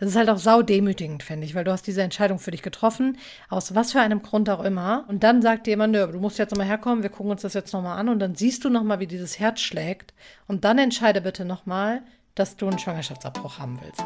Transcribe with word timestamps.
Es 0.00 0.08
ist 0.08 0.16
halt 0.16 0.30
auch 0.30 0.38
saudemütigend, 0.38 1.22
finde 1.22 1.44
ich, 1.44 1.54
weil 1.54 1.64
du 1.64 1.72
hast 1.72 1.86
diese 1.86 2.00
Entscheidung 2.02 2.38
für 2.38 2.50
dich 2.50 2.62
getroffen, 2.62 3.18
aus 3.50 3.74
was 3.74 3.92
für 3.92 4.00
einem 4.00 4.22
Grund 4.22 4.48
auch 4.48 4.64
immer. 4.64 5.04
Und 5.08 5.22
dann 5.22 5.42
sagt 5.42 5.66
dir 5.66 5.72
jemand, 5.72 5.94
du 5.94 6.18
musst 6.18 6.38
jetzt 6.38 6.52
nochmal 6.52 6.66
herkommen, 6.66 7.02
wir 7.02 7.10
gucken 7.10 7.30
uns 7.30 7.42
das 7.42 7.52
jetzt 7.52 7.74
nochmal 7.74 7.98
an 7.98 8.08
und 8.08 8.18
dann 8.18 8.34
siehst 8.34 8.64
du 8.64 8.70
nochmal, 8.70 8.98
wie 9.00 9.06
dieses 9.06 9.38
Herz 9.38 9.60
schlägt. 9.60 10.14
Und 10.46 10.64
dann 10.64 10.78
entscheide 10.78 11.20
bitte 11.20 11.44
nochmal, 11.44 12.00
dass 12.34 12.56
du 12.56 12.66
einen 12.66 12.78
Schwangerschaftsabbruch 12.78 13.58
haben 13.58 13.78
willst. 13.82 14.02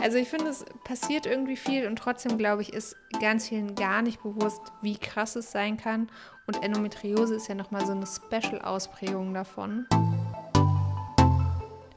Also 0.00 0.18
ich 0.18 0.28
finde, 0.28 0.50
es 0.50 0.64
passiert 0.84 1.26
irgendwie 1.26 1.56
viel 1.56 1.88
und 1.88 1.96
trotzdem, 1.96 2.38
glaube 2.38 2.62
ich, 2.62 2.72
ist 2.72 2.94
ganz 3.20 3.48
vielen 3.48 3.74
gar 3.74 4.02
nicht 4.02 4.22
bewusst, 4.22 4.60
wie 4.80 4.96
krass 4.96 5.34
es 5.34 5.50
sein 5.50 5.76
kann. 5.76 6.08
Und 6.46 6.62
Endometriose 6.62 7.34
ist 7.34 7.48
ja 7.48 7.56
nochmal 7.56 7.84
so 7.84 7.92
eine 7.92 8.06
Special-Ausprägung 8.06 9.34
davon. 9.34 9.88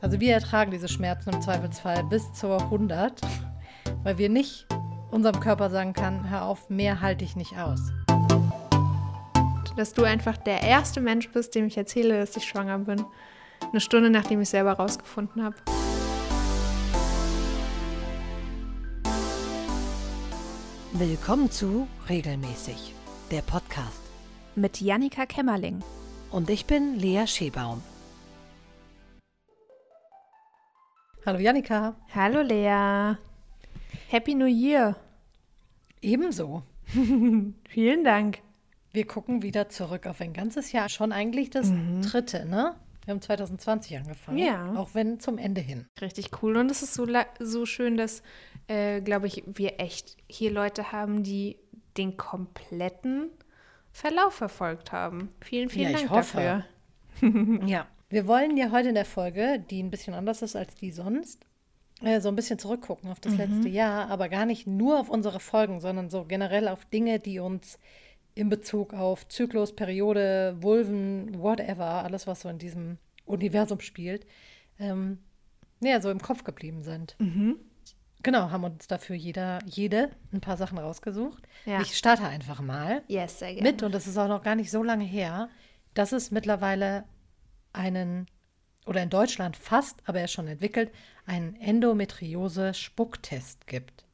Also 0.01 0.21
wir 0.21 0.33
ertragen 0.33 0.71
diese 0.71 0.87
Schmerzen 0.87 1.31
im 1.31 1.41
Zweifelsfall 1.41 2.05
bis 2.05 2.31
zur 2.31 2.61
100, 2.61 3.19
weil 4.03 4.17
wir 4.17 4.29
nicht 4.29 4.65
unserem 5.11 5.41
Körper 5.41 5.69
sagen 5.69 5.91
kann, 5.91 6.29
hör 6.29 6.45
auf, 6.45 6.69
mehr 6.69 7.01
halte 7.01 7.25
ich 7.25 7.35
nicht 7.35 7.57
aus. 7.57 7.81
Dass 9.75 9.93
du 9.93 10.03
einfach 10.03 10.37
der 10.37 10.61
erste 10.61 11.01
Mensch 11.01 11.29
bist, 11.31 11.53
dem 11.53 11.67
ich 11.67 11.77
erzähle, 11.77 12.19
dass 12.19 12.37
ich 12.37 12.45
schwanger 12.45 12.79
bin. 12.79 13.03
Eine 13.71 13.81
Stunde 13.81 14.09
nachdem 14.09 14.39
ich 14.39 14.49
selber 14.49 14.73
rausgefunden 14.73 15.43
habe. 15.43 15.55
Willkommen 20.93 21.51
zu 21.51 21.87
Regelmäßig, 22.07 22.93
der 23.31 23.41
Podcast. 23.41 24.01
Mit 24.55 24.79
Jannika 24.79 25.25
Kämmerling. 25.25 25.81
Und 26.31 26.49
ich 26.49 26.65
bin 26.65 26.97
Lea 26.97 27.27
Schebaum. 27.27 27.81
Hallo 31.25 31.37
Jannika. 31.37 31.97
Hallo 32.15 32.41
Lea. 32.41 33.17
Happy 34.07 34.35
New 34.35 34.45
Year. 34.45 34.95
Ebenso. 36.01 36.63
Vielen 37.67 38.05
Dank. 38.05 38.39
Wir 38.93 39.05
gucken 39.05 39.41
wieder 39.41 39.67
zurück 39.67 40.07
auf 40.07 40.21
ein 40.21 40.31
ganzes 40.31 40.71
Jahr. 40.71 40.87
Schon 40.87 41.11
eigentlich 41.11 41.49
das 41.49 41.67
mhm. 41.67 42.03
dritte, 42.03 42.45
ne? 42.45 42.77
Wir 43.03 43.13
haben 43.13 43.21
2020 43.21 43.97
angefangen. 43.97 44.37
Ja. 44.37 44.73
Auch 44.75 44.91
wenn 44.93 45.19
zum 45.19 45.37
Ende 45.37 45.59
hin. 45.59 45.87
Richtig 45.99 46.29
cool. 46.41 46.55
Und 46.55 46.71
es 46.71 46.83
ist 46.83 46.93
so, 46.93 47.05
so 47.39 47.65
schön, 47.65 47.97
dass, 47.97 48.23
äh, 48.67 49.01
glaube 49.01 49.27
ich, 49.27 49.43
wir 49.45 49.81
echt 49.81 50.15
hier 50.29 50.51
Leute 50.51 50.93
haben, 50.93 51.23
die 51.23 51.57
den 51.97 52.15
kompletten 52.15 53.29
Verlauf 53.91 54.35
verfolgt 54.35 54.93
haben. 54.93 55.29
Vielen, 55.41 55.69
vielen 55.69 55.91
ja, 55.91 55.97
Dank 55.97 56.11
dafür. 56.11 56.65
ja. 57.65 57.87
Wir 58.09 58.25
wollen 58.25 58.57
ja 58.57 58.71
heute 58.71 58.89
in 58.89 58.95
der 58.95 59.05
Folge, 59.05 59.63
die 59.69 59.81
ein 59.81 59.91
bisschen 59.91 60.13
anders 60.13 60.41
ist 60.41 60.55
als 60.55 60.73
die 60.75 60.91
sonst, 60.91 61.45
äh, 62.01 62.19
so 62.21 62.29
ein 62.29 62.35
bisschen 62.35 62.57
zurückgucken 62.57 63.09
auf 63.09 63.19
das 63.19 63.33
mhm. 63.33 63.37
letzte 63.37 63.69
Jahr, 63.69 64.09
aber 64.09 64.29
gar 64.29 64.45
nicht 64.45 64.65
nur 64.65 64.99
auf 64.99 65.09
unsere 65.09 65.39
Folgen, 65.39 65.79
sondern 65.79 66.09
so 66.09 66.25
generell 66.25 66.67
auf 66.67 66.85
Dinge, 66.85 67.19
die 67.19 67.39
uns 67.39 67.77
in 68.33 68.49
Bezug 68.49 68.93
auf 68.93 69.27
Zyklus, 69.27 69.75
Periode, 69.75 70.57
Vulven, 70.59 71.39
whatever, 71.39 72.03
alles, 72.03 72.25
was 72.25 72.41
so 72.41 72.49
in 72.49 72.57
diesem 72.57 72.97
Universum 73.25 73.79
spielt, 73.79 74.25
ähm, 74.79 75.19
ja, 75.81 76.01
so 76.01 76.09
im 76.09 76.21
Kopf 76.21 76.43
geblieben 76.43 76.81
sind. 76.81 77.15
Mhm. 77.19 77.57
Genau, 78.23 78.51
haben 78.51 78.63
uns 78.63 78.87
dafür 78.87 79.15
jeder, 79.15 79.59
jede 79.65 80.09
ein 80.33 80.41
paar 80.41 80.57
Sachen 80.57 80.77
rausgesucht. 80.77 81.43
Ja. 81.65 81.81
Ich 81.81 81.97
starte 81.97 82.23
einfach 82.23 82.59
mal 82.61 83.03
yes, 83.07 83.41
mit, 83.61 83.81
und 83.83 83.93
das 83.93 84.07
ist 84.07 84.17
auch 84.17 84.27
noch 84.27 84.43
gar 84.43 84.55
nicht 84.55 84.71
so 84.71 84.83
lange 84.83 85.05
her, 85.05 85.49
dass 85.93 86.11
es 86.11 86.31
mittlerweile 86.31 87.05
einen, 87.73 88.27
oder 88.85 89.03
in 89.03 89.09
Deutschland 89.09 89.55
fast, 89.55 89.97
aber 90.05 90.19
er 90.19 90.25
ist 90.25 90.33
schon 90.33 90.47
entwickelt, 90.47 90.91
einen 91.25 91.55
Endometriose-Spucktest 91.55 93.67
gibt. 93.67 94.05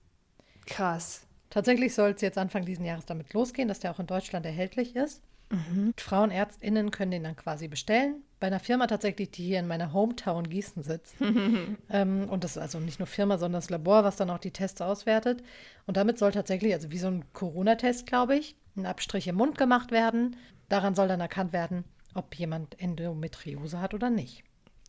Krass. 0.66 1.26
Tatsächlich 1.50 1.94
soll 1.94 2.12
es 2.12 2.22
jetzt 2.22 2.38
Anfang 2.38 2.66
dieses 2.66 2.86
Jahres 2.86 3.06
damit 3.06 3.34
losgehen, 3.34 3.68
dass 3.68 3.80
der 3.80 3.92
auch 3.92 4.00
in 4.00 4.08
Deutschland 4.08 4.46
erhältlich 4.46 4.96
ist. 4.96 5.22
Mhm. 5.50 5.94
FrauenärztInnen 5.98 6.92
können 6.92 7.12
den 7.12 7.24
dann 7.24 7.36
quasi 7.36 7.68
bestellen. 7.68 8.24
Bei 8.40 8.48
einer 8.48 8.60
Firma 8.60 8.88
tatsächlich, 8.88 9.32
die 9.32 9.44
hier 9.44 9.60
in 9.60 9.68
meiner 9.68 9.94
Hometown 9.94 10.50
Gießen 10.50 10.84
sitzt. 10.84 11.16
ähm, 11.90 12.30
und 12.30 12.44
das 12.44 12.52
ist 12.52 12.62
also 12.62 12.80
nicht 12.80 13.00
nur 13.00 13.08
Firma, 13.08 13.38
sondern 13.38 13.62
das 13.62 13.70
Labor, 13.70 14.04
was 14.04 14.16
dann 14.16 14.30
auch 14.30 14.40
die 14.40 14.52
Tests 14.52 14.82
auswertet. 14.82 15.44
Und 15.86 15.98
damit 15.98 16.18
soll 16.18 16.32
tatsächlich, 16.32 16.74
also 16.74 16.92
wie 16.92 16.98
so 16.98 17.08
ein 17.08 17.26
Corona-Test, 17.34 18.08
glaube 18.08 18.36
ich, 18.36 18.56
ein 18.76 18.86
Abstrich 18.86 19.28
im 19.28 19.36
Mund 19.36 19.58
gemacht 19.58 19.92
werden. 19.92 20.36
Daran 20.68 20.96
soll 20.96 21.08
dann 21.08 21.22
erkannt 21.22 21.54
werden, 21.54 21.86
ob 22.16 22.34
jemand 22.36 22.80
Endometriose 22.80 23.80
hat 23.80 23.94
oder 23.94 24.10
nicht. 24.10 24.44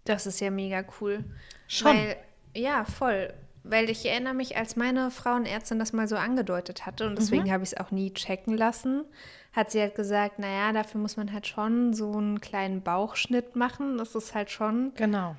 Das 0.05 0.27
ist 0.27 0.41
ja 0.41 0.51
mega 0.51 0.85
cool. 1.01 1.25
Schon. 1.69 1.93
Weil, 1.93 2.17
ja, 2.55 2.85
voll. 2.85 3.35
Weil 3.65 3.91
ich 3.91 4.07
erinnere 4.07 4.35
mich, 4.35 4.57
als 4.57 4.77
meine 4.77 5.11
Frauenärztin 5.11 5.79
das 5.79 5.93
mal 5.93 6.07
so 6.07 6.17
angedeutet 6.17 6.87
hatte 6.87 7.07
und 7.07 7.19
deswegen 7.19 7.45
mhm. 7.45 7.51
habe 7.51 7.65
ich 7.65 7.73
es 7.73 7.77
auch 7.79 7.91
nie 7.91 8.15
checken 8.15 8.57
lassen, 8.57 9.05
hat 9.53 9.73
sie 9.73 9.81
halt 9.81 9.97
gesagt, 9.97 10.39
naja, 10.39 10.73
dafür 10.73 11.01
muss 11.01 11.17
man 11.17 11.33
halt 11.33 11.49
schon 11.49 11.93
so 11.93 12.13
einen 12.13 12.41
kleinen 12.41 12.83
Bauchschnitt 12.83 13.57
machen. 13.57 13.99
Das 13.99 14.15
ist 14.15 14.35
halt 14.35 14.51
schon 14.51 14.93
genau. 14.95 15.35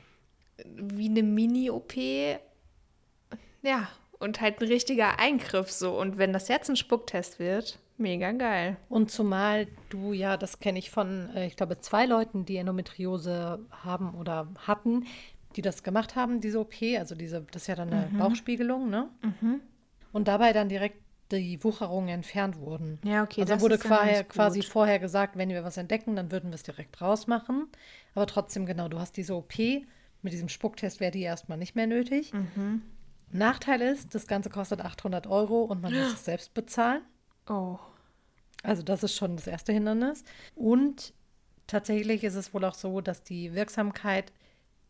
wie 0.65 1.07
eine 1.07 1.23
Mini-OP. 1.23 1.95
Ja, 3.61 3.87
und 4.19 4.41
halt 4.41 4.61
ein 4.61 4.67
richtiger 4.67 5.19
Eingriff 5.19 5.71
so. 5.71 5.97
Und 5.97 6.17
wenn 6.17 6.33
das 6.33 6.49
jetzt 6.49 6.69
ein 6.69 6.75
Spucktest 6.75 7.39
wird, 7.39 7.79
Mega 7.97 8.31
geil. 8.31 8.78
Und 8.90 9.09
zumal 9.09 9.68
du 9.90 10.13
ja, 10.13 10.38
das 10.38 10.59
kenne 10.59 10.78
ich 10.80 10.91
von, 10.91 11.30
äh, 11.35 11.47
ich 11.47 11.56
glaube, 11.56 11.80
zwei 11.80 12.06
Leuten, 12.06 12.46
die 12.46 12.58
Endometriose 12.58 13.59
haben 13.72 14.13
oder 14.13 14.47
hatten, 14.68 15.06
die 15.56 15.62
das 15.62 15.81
gemacht 15.81 16.16
haben, 16.16 16.40
diese 16.40 16.59
OP, 16.59 16.75
also 16.97 17.16
diese, 17.16 17.41
das 17.52 17.63
ist 17.63 17.68
ja 17.68 17.75
dann 17.75 17.91
eine 17.91 18.09
mhm. 18.12 18.19
Bauchspiegelung, 18.19 18.90
ne? 18.90 19.09
Mhm. 19.24 19.62
Und 20.12 20.28
dabei 20.28 20.53
dann 20.53 20.69
direkt 20.69 21.02
die 21.31 21.62
Wucherungen 21.63 22.09
entfernt 22.09 22.58
wurden. 22.59 23.00
Ja, 23.03 23.24
okay. 23.24 23.41
Also 23.41 23.59
wurde 23.59 23.78
quasi, 23.78 24.24
quasi 24.24 24.62
vorher 24.62 25.00
gesagt, 25.00 25.35
wenn 25.35 25.50
wir 25.50 25.64
was 25.64 25.78
entdecken, 25.78 26.16
dann 26.16 26.31
würden 26.31 26.52
wir 26.52 26.56
es 26.56 26.64
direkt 26.64 27.02
rausmachen. 27.02 27.68
Aber 28.16 28.28
trotzdem, 28.28 28.66
genau, 28.66 28.88
du 28.88 29.00
hast 29.00 29.18
diese 29.18 29.35
OP, 29.35 29.58
mit 30.22 30.34
diesem 30.34 30.50
Spucktest 30.50 31.00
wäre 31.00 31.12
die 31.12 31.22
erstmal 31.22 31.58
nicht 31.58 31.75
mehr 31.75 31.88
nötig. 31.88 32.34
Mhm. 32.34 32.81
Nachteil 33.31 33.81
ist, 33.81 34.16
das 34.16 34.28
Ganze 34.28 34.50
kostet 34.50 34.81
800 34.81 35.28
Euro 35.28 35.64
und 35.64 35.81
man 35.81 35.94
muss 35.94 36.14
es 36.14 36.25
selbst 36.25 36.53
bezahlen. 36.53 37.02
Oh. 37.50 37.78
Also 38.63 38.84
das 38.84 39.03
ist 39.03 39.16
schon 39.16 39.35
das 39.35 39.47
erste 39.47 39.72
Hindernis. 39.72 40.24
Und 40.56 41.13
tatsächlich 41.68 42.24
ist 42.24 42.35
es 42.35 42.53
wohl 42.53 42.66
auch 42.66 42.74
so, 42.74 43.02
dass 43.02 43.24
die 43.24 43.53
Wirksamkeit 43.53 44.31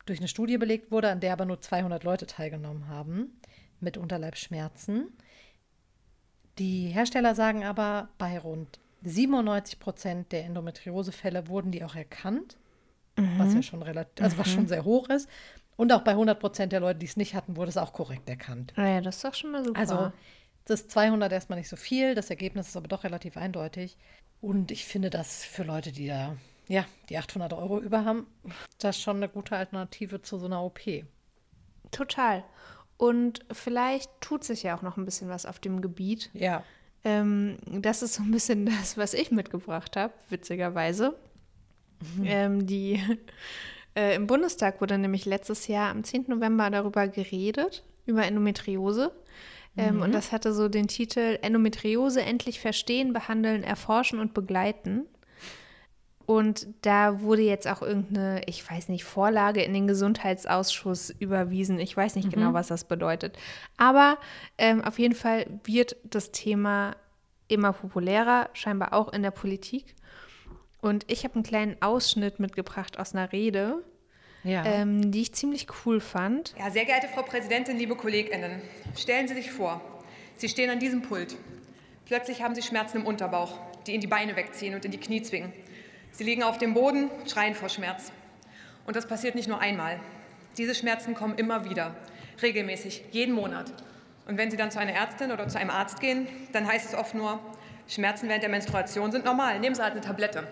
durch 0.05 0.19
eine 0.19 0.27
Studie 0.27 0.57
belegt 0.57 0.91
wurde, 0.91 1.09
an 1.09 1.19
der 1.19 1.33
aber 1.33 1.45
nur 1.45 1.61
200 1.61 2.03
Leute 2.03 2.25
teilgenommen 2.27 2.87
haben 2.87 3.39
mit 3.79 3.97
Unterleibsschmerzen. 3.97 5.11
Die 6.57 6.87
Hersteller 6.87 7.35
sagen 7.35 7.63
aber, 7.65 8.09
bei 8.17 8.39
rund 8.39 8.79
97 9.03 9.79
Prozent 9.79 10.31
der 10.31 10.45
Endometriosefälle 10.45 11.47
wurden 11.47 11.71
die 11.71 11.83
auch 11.83 11.95
erkannt, 11.95 12.57
mhm. 13.15 13.37
was 13.37 13.53
ja 13.53 13.61
schon 13.61 13.83
relativ, 13.83 14.23
also 14.23 14.37
was 14.37 14.49
schon 14.49 14.63
mhm. 14.63 14.67
sehr 14.67 14.85
hoch 14.85 15.09
ist. 15.09 15.29
Und 15.75 15.93
auch 15.93 16.01
bei 16.01 16.11
100 16.11 16.39
Prozent 16.39 16.71
der 16.71 16.79
Leute, 16.79 16.99
die 16.99 17.05
es 17.05 17.17
nicht 17.17 17.35
hatten, 17.35 17.55
wurde 17.55 17.69
es 17.69 17.77
auch 17.77 17.93
korrekt 17.93 18.27
erkannt. 18.27 18.73
Ah 18.75 18.87
ja, 18.87 19.01
das 19.01 19.17
ist 19.17 19.25
doch 19.25 19.35
schon 19.35 19.51
mal 19.51 19.63
super. 19.63 19.79
Also 19.79 20.11
das 20.67 20.81
ist 20.81 20.91
200 20.91 21.31
erstmal 21.31 21.57
nicht 21.57 21.69
so 21.69 21.77
viel, 21.77 22.13
das 22.13 22.29
Ergebnis 22.29 22.67
ist 22.67 22.77
aber 22.77 22.87
doch 22.87 23.03
relativ 23.03 23.37
eindeutig. 23.37 23.97
Und 24.41 24.69
ich 24.69 24.85
finde 24.85 25.09
das 25.09 25.45
für 25.45 25.63
Leute, 25.63 25.91
die 25.91 26.07
da, 26.07 26.35
ja, 26.67 26.85
die 27.09 27.17
800 27.17 27.53
Euro 27.53 27.79
über 27.79 28.05
haben, 28.05 28.27
das 28.79 28.97
ist 28.97 29.01
schon 29.01 29.17
eine 29.17 29.29
gute 29.29 29.55
Alternative 29.55 30.21
zu 30.21 30.37
so 30.37 30.45
einer 30.45 30.61
OP. 30.61 30.79
Total. 31.91 32.43
Und 32.97 33.45
vielleicht 33.51 34.09
tut 34.19 34.43
sich 34.43 34.63
ja 34.63 34.77
auch 34.77 34.81
noch 34.81 34.97
ein 34.97 35.05
bisschen 35.05 35.29
was 35.29 35.45
auf 35.45 35.59
dem 35.59 35.81
Gebiet. 35.81 36.29
Ja. 36.33 36.63
Ähm, 37.03 37.57
das 37.65 38.01
ist 38.01 38.15
so 38.15 38.23
ein 38.23 38.31
bisschen 38.31 38.65
das, 38.65 38.97
was 38.97 39.13
ich 39.13 39.31
mitgebracht 39.31 39.95
habe, 39.95 40.13
witzigerweise. 40.29 41.15
Mhm. 42.17 42.25
Ähm, 42.25 42.67
die, 42.67 43.01
äh, 43.95 44.15
Im 44.15 44.27
Bundestag 44.27 44.81
wurde 44.81 44.97
nämlich 44.97 45.25
letztes 45.25 45.67
Jahr 45.67 45.91
am 45.91 46.03
10. 46.03 46.25
November 46.27 46.69
darüber 46.69 47.07
geredet, 47.07 47.83
über 48.05 48.25
Endometriose. 48.25 49.13
Ähm, 49.77 49.97
mhm. 49.97 50.01
Und 50.01 50.11
das 50.11 50.31
hatte 50.31 50.53
so 50.53 50.69
den 50.69 50.87
Titel 50.87 51.37
Endometriose 51.41 52.21
endlich 52.21 52.59
verstehen, 52.59 53.13
behandeln, 53.13 53.63
erforschen 53.63 54.19
und 54.19 54.33
begleiten. 54.33 55.05
Und 56.25 56.67
da 56.81 57.21
wurde 57.21 57.43
jetzt 57.43 57.69
auch 57.69 57.81
irgendeine, 57.81 58.41
ich 58.47 58.69
weiß 58.69 58.89
nicht, 58.89 59.05
Vorlage 59.05 59.61
in 59.61 59.73
den 59.73 59.87
Gesundheitsausschuss 59.87 61.09
überwiesen. 61.09 61.79
Ich 61.79 61.95
weiß 61.95 62.15
nicht 62.15 62.29
genau, 62.29 62.47
mhm. 62.47 62.47
genau, 62.47 62.53
was 62.53 62.67
das 62.67 62.83
bedeutet. 62.83 63.37
Aber 63.77 64.17
ähm, 64.57 64.83
auf 64.83 64.99
jeden 64.99 65.15
Fall 65.15 65.45
wird 65.63 65.95
das 66.03 66.31
Thema 66.31 66.97
immer 67.47 67.71
populärer, 67.71 68.49
scheinbar 68.51 68.93
auch 68.93 69.13
in 69.13 69.23
der 69.23 69.31
Politik. 69.31 69.95
Und 70.81 71.05
ich 71.09 71.23
habe 71.23 71.35
einen 71.35 71.43
kleinen 71.43 71.81
Ausschnitt 71.81 72.39
mitgebracht 72.39 72.99
aus 72.99 73.15
einer 73.15 73.31
Rede 73.31 73.83
ja. 74.43 74.63
ähm, 74.65 75.11
die 75.11 75.21
ich 75.21 75.33
ziemlich 75.33 75.67
cool 75.85 75.99
fand. 75.99 76.53
Ja, 76.57 76.69
sehr 76.69 76.85
geehrte 76.85 77.07
Frau 77.07 77.23
Präsidentin, 77.23 77.77
liebe 77.77 77.95
KollegInnen, 77.95 78.61
stellen 78.95 79.27
Sie 79.27 79.35
sich 79.35 79.51
vor, 79.51 79.81
Sie 80.35 80.49
stehen 80.49 80.69
an 80.69 80.79
diesem 80.79 81.01
Pult. 81.01 81.35
Plötzlich 82.05 82.41
haben 82.41 82.55
Sie 82.55 82.61
Schmerzen 82.61 82.97
im 82.97 83.05
Unterbauch, 83.05 83.59
die 83.85 83.91
Ihnen 83.91 84.01
die 84.01 84.07
Beine 84.07 84.35
wegziehen 84.35 84.75
und 84.75 84.85
in 84.85 84.91
die 84.91 84.99
Knie 84.99 85.21
zwingen. 85.21 85.51
Sie 86.11 86.23
liegen 86.23 86.43
auf 86.43 86.57
dem 86.57 86.73
Boden, 86.73 87.09
schreien 87.27 87.53
vor 87.53 87.69
Schmerz. 87.69 88.11
Und 88.85 88.95
das 88.95 89.07
passiert 89.07 89.35
nicht 89.35 89.47
nur 89.47 89.59
einmal. 89.59 89.99
Diese 90.57 90.73
Schmerzen 90.73 91.13
kommen 91.13 91.35
immer 91.35 91.69
wieder. 91.69 91.95
regelmäßig, 92.41 93.03
jeden 93.11 93.33
Monat. 93.33 93.73
Und 94.27 94.37
wenn 94.37 94.51
Sie 94.51 94.57
dann 94.57 94.71
zu 94.71 94.79
einer 94.79 94.93
Ärztin 94.93 95.31
oder 95.31 95.47
zu 95.47 95.57
einem 95.57 95.69
Arzt 95.69 95.99
gehen, 95.99 96.27
dann 96.53 96.67
heißt 96.67 96.85
es 96.85 96.95
oft 96.95 97.15
nur, 97.15 97.39
Schmerzen 97.87 98.27
während 98.27 98.43
der 98.43 98.49
Menstruation 98.49 99.11
sind 99.11 99.25
normal, 99.25 99.59
nehmen 99.59 99.75
Sie 99.75 99.81
halt 99.81 99.93
eine 99.93 100.01
Tablette. 100.01 100.47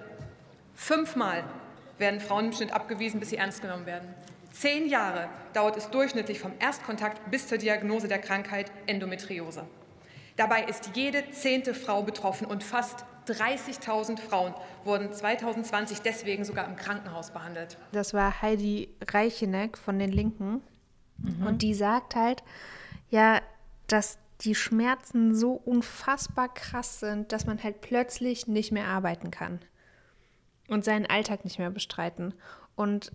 Fünfmal 0.73 1.43
werden 1.97 2.19
Frauen 2.19 2.45
im 2.45 2.53
Schnitt 2.53 2.73
abgewiesen, 2.73 3.19
bis 3.19 3.29
sie 3.29 3.37
ernst 3.37 3.61
genommen 3.61 3.85
werden. 3.85 4.13
Zehn 4.51 4.87
Jahre 4.87 5.27
dauert 5.53 5.75
es 5.75 5.89
durchschnittlich 5.89 6.39
vom 6.39 6.53
Erstkontakt 6.59 7.29
bis 7.29 7.47
zur 7.47 7.57
Diagnose 7.57 8.07
der 8.07 8.19
Krankheit 8.19 8.71
Endometriose. 8.87 9.65
Dabei 10.37 10.63
ist 10.63 10.91
jede 10.95 11.29
zehnte 11.31 11.73
Frau 11.73 12.03
betroffen 12.03 12.47
und 12.47 12.63
fast 12.63 13.05
30.000 13.27 14.19
Frauen 14.19 14.53
wurden 14.83 15.11
2020 15.11 16.01
deswegen 16.01 16.45
sogar 16.45 16.67
im 16.67 16.75
Krankenhaus 16.75 17.31
behandelt. 17.31 17.77
Das 17.91 18.13
war 18.13 18.41
Heidi 18.41 18.89
Reicheneck 19.09 19.77
von 19.77 19.99
den 19.99 20.11
Linken. 20.11 20.61
Mhm. 21.17 21.45
Und 21.45 21.61
die 21.61 21.73
sagt 21.73 22.15
halt, 22.15 22.43
ja, 23.09 23.41
dass 23.87 24.19
die 24.41 24.55
Schmerzen 24.55 25.33
so 25.33 25.53
unfassbar 25.53 26.53
krass 26.53 26.99
sind, 26.99 27.31
dass 27.31 27.45
man 27.45 27.63
halt 27.63 27.81
plötzlich 27.81 28.47
nicht 28.47 28.71
mehr 28.71 28.87
arbeiten 28.87 29.31
kann 29.31 29.59
und 30.67 30.85
seinen 30.85 31.05
Alltag 31.05 31.43
nicht 31.43 31.59
mehr 31.59 31.69
bestreiten. 31.69 32.33
Und 32.75 33.11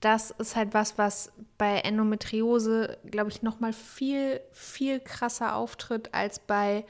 das 0.00 0.30
ist 0.32 0.54
halt 0.54 0.74
was, 0.74 0.98
was 0.98 1.32
bei 1.56 1.78
Endometriose, 1.78 2.98
glaube 3.10 3.30
ich, 3.30 3.42
noch 3.42 3.60
mal 3.60 3.72
viel, 3.72 4.40
viel 4.52 5.00
krasser 5.00 5.56
auftritt 5.56 6.12
als 6.12 6.38
bei 6.38 6.84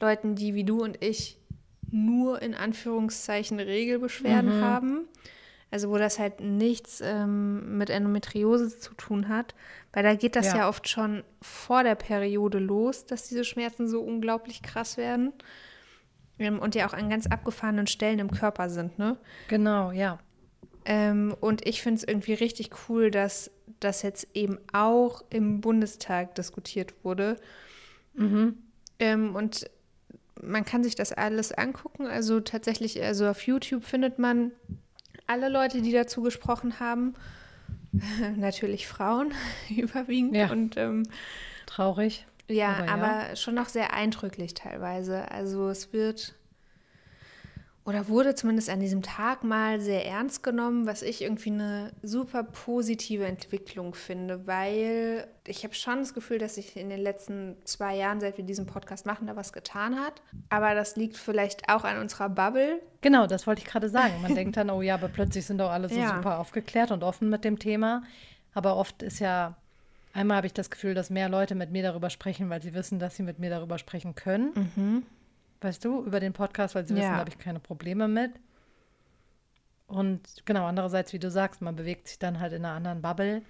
Leuten, 0.00 0.34
die 0.34 0.54
wie 0.54 0.64
du 0.64 0.82
und 0.82 1.02
ich 1.02 1.38
nur 1.90 2.42
in 2.42 2.54
Anführungszeichen 2.54 3.60
Regelbeschwerden 3.60 4.58
mhm. 4.58 4.64
haben. 4.64 5.08
Also 5.70 5.90
wo 5.90 5.98
das 5.98 6.18
halt 6.18 6.40
nichts 6.40 7.00
ähm, 7.04 7.76
mit 7.76 7.90
Endometriose 7.90 8.78
zu 8.78 8.94
tun 8.94 9.28
hat, 9.28 9.54
weil 9.92 10.02
da 10.02 10.14
geht 10.14 10.36
das 10.36 10.46
ja. 10.46 10.58
ja 10.58 10.68
oft 10.68 10.88
schon 10.88 11.24
vor 11.42 11.82
der 11.82 11.96
Periode 11.96 12.58
los, 12.58 13.04
dass 13.04 13.28
diese 13.28 13.44
Schmerzen 13.44 13.88
so 13.88 14.00
unglaublich 14.00 14.62
krass 14.62 14.96
werden 14.96 15.32
und 16.38 16.74
ja 16.74 16.88
auch 16.88 16.92
an 16.92 17.08
ganz 17.08 17.26
abgefahrenen 17.26 17.86
Stellen 17.86 18.18
im 18.18 18.30
Körper 18.30 18.68
sind, 18.68 18.98
ne? 18.98 19.16
Genau, 19.48 19.90
ja. 19.90 20.18
Ähm, 20.84 21.34
und 21.40 21.66
ich 21.66 21.82
finde 21.82 21.98
es 21.98 22.04
irgendwie 22.04 22.34
richtig 22.34 22.70
cool, 22.88 23.10
dass 23.10 23.50
das 23.80 24.02
jetzt 24.02 24.28
eben 24.34 24.58
auch 24.72 25.24
im 25.30 25.60
Bundestag 25.60 26.34
diskutiert 26.34 26.94
wurde. 27.02 27.36
Mhm. 28.14 28.58
Ähm, 28.98 29.34
und 29.34 29.68
man 30.42 30.64
kann 30.64 30.84
sich 30.84 30.94
das 30.94 31.12
alles 31.12 31.52
angucken. 31.52 32.06
Also 32.06 32.40
tatsächlich, 32.40 33.02
also 33.02 33.26
auf 33.26 33.46
YouTube 33.46 33.84
findet 33.84 34.18
man 34.18 34.52
alle 35.26 35.48
Leute, 35.48 35.82
die 35.82 35.92
dazu 35.92 36.22
gesprochen 36.22 36.78
haben. 36.78 37.14
Natürlich 38.36 38.86
Frauen 38.86 39.32
überwiegend. 39.70 40.36
Ja. 40.36 40.50
Und 40.50 40.76
ähm, 40.76 41.04
traurig. 41.66 42.26
Ja, 42.48 42.76
aber, 42.76 42.92
aber 42.92 43.28
ja. 43.28 43.36
schon 43.36 43.54
noch 43.54 43.68
sehr 43.68 43.92
eindrücklich 43.92 44.54
teilweise. 44.54 45.30
Also 45.30 45.68
es 45.68 45.92
wird 45.92 46.34
oder 47.86 48.08
wurde 48.08 48.34
zumindest 48.34 48.68
an 48.68 48.80
diesem 48.80 49.00
Tag 49.00 49.44
mal 49.44 49.80
sehr 49.80 50.04
ernst 50.04 50.42
genommen, 50.42 50.88
was 50.88 51.02
ich 51.02 51.22
irgendwie 51.22 51.50
eine 51.50 51.92
super 52.02 52.42
positive 52.42 53.24
Entwicklung 53.24 53.94
finde, 53.94 54.48
weil 54.48 55.28
ich 55.46 55.62
habe 55.62 55.72
schon 55.72 56.00
das 56.00 56.12
Gefühl, 56.12 56.38
dass 56.38 56.56
sich 56.56 56.76
in 56.76 56.90
den 56.90 57.00
letzten 57.00 57.56
zwei 57.64 57.94
Jahren, 57.94 58.18
seit 58.18 58.38
wir 58.38 58.44
diesen 58.44 58.66
Podcast 58.66 59.06
machen, 59.06 59.28
da 59.28 59.36
was 59.36 59.52
getan 59.52 60.00
hat. 60.00 60.20
Aber 60.48 60.74
das 60.74 60.96
liegt 60.96 61.16
vielleicht 61.16 61.68
auch 61.68 61.84
an 61.84 61.98
unserer 61.98 62.28
Bubble. 62.28 62.82
Genau, 63.02 63.28
das 63.28 63.46
wollte 63.46 63.62
ich 63.62 63.68
gerade 63.68 63.88
sagen. 63.88 64.20
Man 64.20 64.34
denkt 64.34 64.56
dann, 64.56 64.68
oh 64.70 64.82
ja, 64.82 64.94
aber 64.94 65.06
plötzlich 65.06 65.46
sind 65.46 65.58
doch 65.58 65.70
alle 65.70 65.88
so 65.88 65.94
ja. 65.94 66.16
super 66.16 66.40
aufgeklärt 66.40 66.90
und 66.90 67.04
offen 67.04 67.28
mit 67.28 67.44
dem 67.44 67.60
Thema. 67.60 68.02
Aber 68.52 68.76
oft 68.76 69.04
ist 69.04 69.20
ja, 69.20 69.56
einmal 70.16 70.38
habe 70.38 70.46
ich 70.46 70.54
das 70.54 70.70
Gefühl, 70.70 70.94
dass 70.94 71.10
mehr 71.10 71.28
Leute 71.28 71.54
mit 71.54 71.70
mir 71.70 71.82
darüber 71.82 72.10
sprechen, 72.10 72.50
weil 72.50 72.62
sie 72.62 72.74
wissen, 72.74 72.98
dass 72.98 73.16
sie 73.16 73.22
mit 73.22 73.38
mir 73.38 73.50
darüber 73.50 73.78
sprechen 73.78 74.14
können. 74.14 74.52
Mhm 74.74 75.02
weißt 75.60 75.84
du, 75.84 76.02
über 76.04 76.20
den 76.20 76.32
Podcast, 76.32 76.74
weil 76.74 76.86
sie 76.86 76.94
ja. 76.94 77.00
wissen, 77.00 77.12
da 77.12 77.18
habe 77.18 77.30
ich 77.30 77.38
keine 77.38 77.60
Probleme 77.60 78.08
mit. 78.08 78.32
Und 79.86 80.20
genau, 80.44 80.66
andererseits, 80.66 81.12
wie 81.12 81.18
du 81.18 81.30
sagst, 81.30 81.62
man 81.62 81.76
bewegt 81.76 82.08
sich 82.08 82.18
dann 82.18 82.40
halt 82.40 82.52
in 82.52 82.64
einer 82.64 82.74
anderen 82.74 83.02
Bubble. 83.02 83.42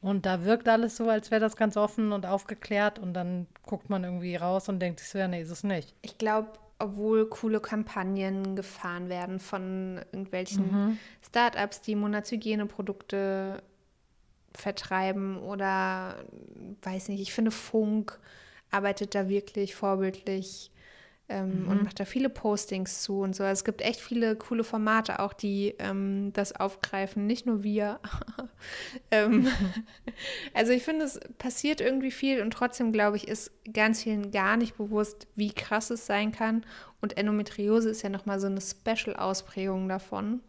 Und 0.00 0.26
da 0.26 0.44
wirkt 0.44 0.68
alles 0.68 0.96
so, 0.96 1.08
als 1.08 1.30
wäre 1.30 1.40
das 1.40 1.56
ganz 1.56 1.76
offen 1.76 2.12
und 2.12 2.26
aufgeklärt. 2.26 2.98
Und 2.98 3.14
dann 3.14 3.46
guckt 3.64 3.90
man 3.90 4.04
irgendwie 4.04 4.36
raus 4.36 4.68
und 4.68 4.78
denkt 4.80 5.00
sich 5.00 5.08
so, 5.08 5.18
ja, 5.18 5.26
nee, 5.26 5.42
ist 5.42 5.50
es 5.50 5.64
nicht. 5.64 5.94
Ich 6.02 6.18
glaube, 6.18 6.50
obwohl 6.78 7.28
coole 7.28 7.60
Kampagnen 7.60 8.54
gefahren 8.54 9.08
werden 9.08 9.40
von 9.40 10.00
irgendwelchen 10.12 10.70
mhm. 10.70 10.98
Startups, 11.26 11.80
die 11.80 11.96
Monatshygieneprodukte 11.96 13.62
vertreiben 14.56 15.38
oder 15.38 16.24
weiß 16.82 17.08
nicht, 17.08 17.20
ich 17.20 17.32
finde 17.32 17.50
Funk 17.50 18.18
arbeitet 18.70 19.14
da 19.14 19.28
wirklich 19.28 19.74
vorbildlich 19.74 20.70
ähm, 21.28 21.64
mhm. 21.64 21.68
und 21.68 21.84
macht 21.84 21.98
da 21.98 22.04
viele 22.04 22.28
Postings 22.28 23.02
zu 23.02 23.20
und 23.20 23.34
so. 23.34 23.42
Also 23.42 23.60
es 23.60 23.64
gibt 23.64 23.82
echt 23.82 24.00
viele 24.00 24.36
coole 24.36 24.64
Formate 24.64 25.18
auch, 25.18 25.32
die 25.32 25.74
ähm, 25.78 26.32
das 26.32 26.54
aufgreifen, 26.54 27.26
nicht 27.26 27.46
nur 27.46 27.62
wir. 27.62 27.98
ähm, 29.10 29.48
also 30.54 30.72
ich 30.72 30.84
finde, 30.84 31.04
es 31.04 31.18
passiert 31.38 31.80
irgendwie 31.80 32.12
viel 32.12 32.40
und 32.42 32.52
trotzdem, 32.52 32.92
glaube 32.92 33.16
ich, 33.16 33.26
ist 33.26 33.50
ganz 33.72 34.02
vielen 34.02 34.30
gar 34.30 34.56
nicht 34.56 34.76
bewusst, 34.76 35.26
wie 35.34 35.52
krass 35.52 35.90
es 35.90 36.06
sein 36.06 36.32
kann. 36.32 36.64
Und 37.00 37.16
Endometriose 37.16 37.90
ist 37.90 38.02
ja 38.02 38.08
nochmal 38.08 38.38
so 38.38 38.46
eine 38.46 38.60
Special-Ausprägung 38.60 39.88
davon. 39.88 40.40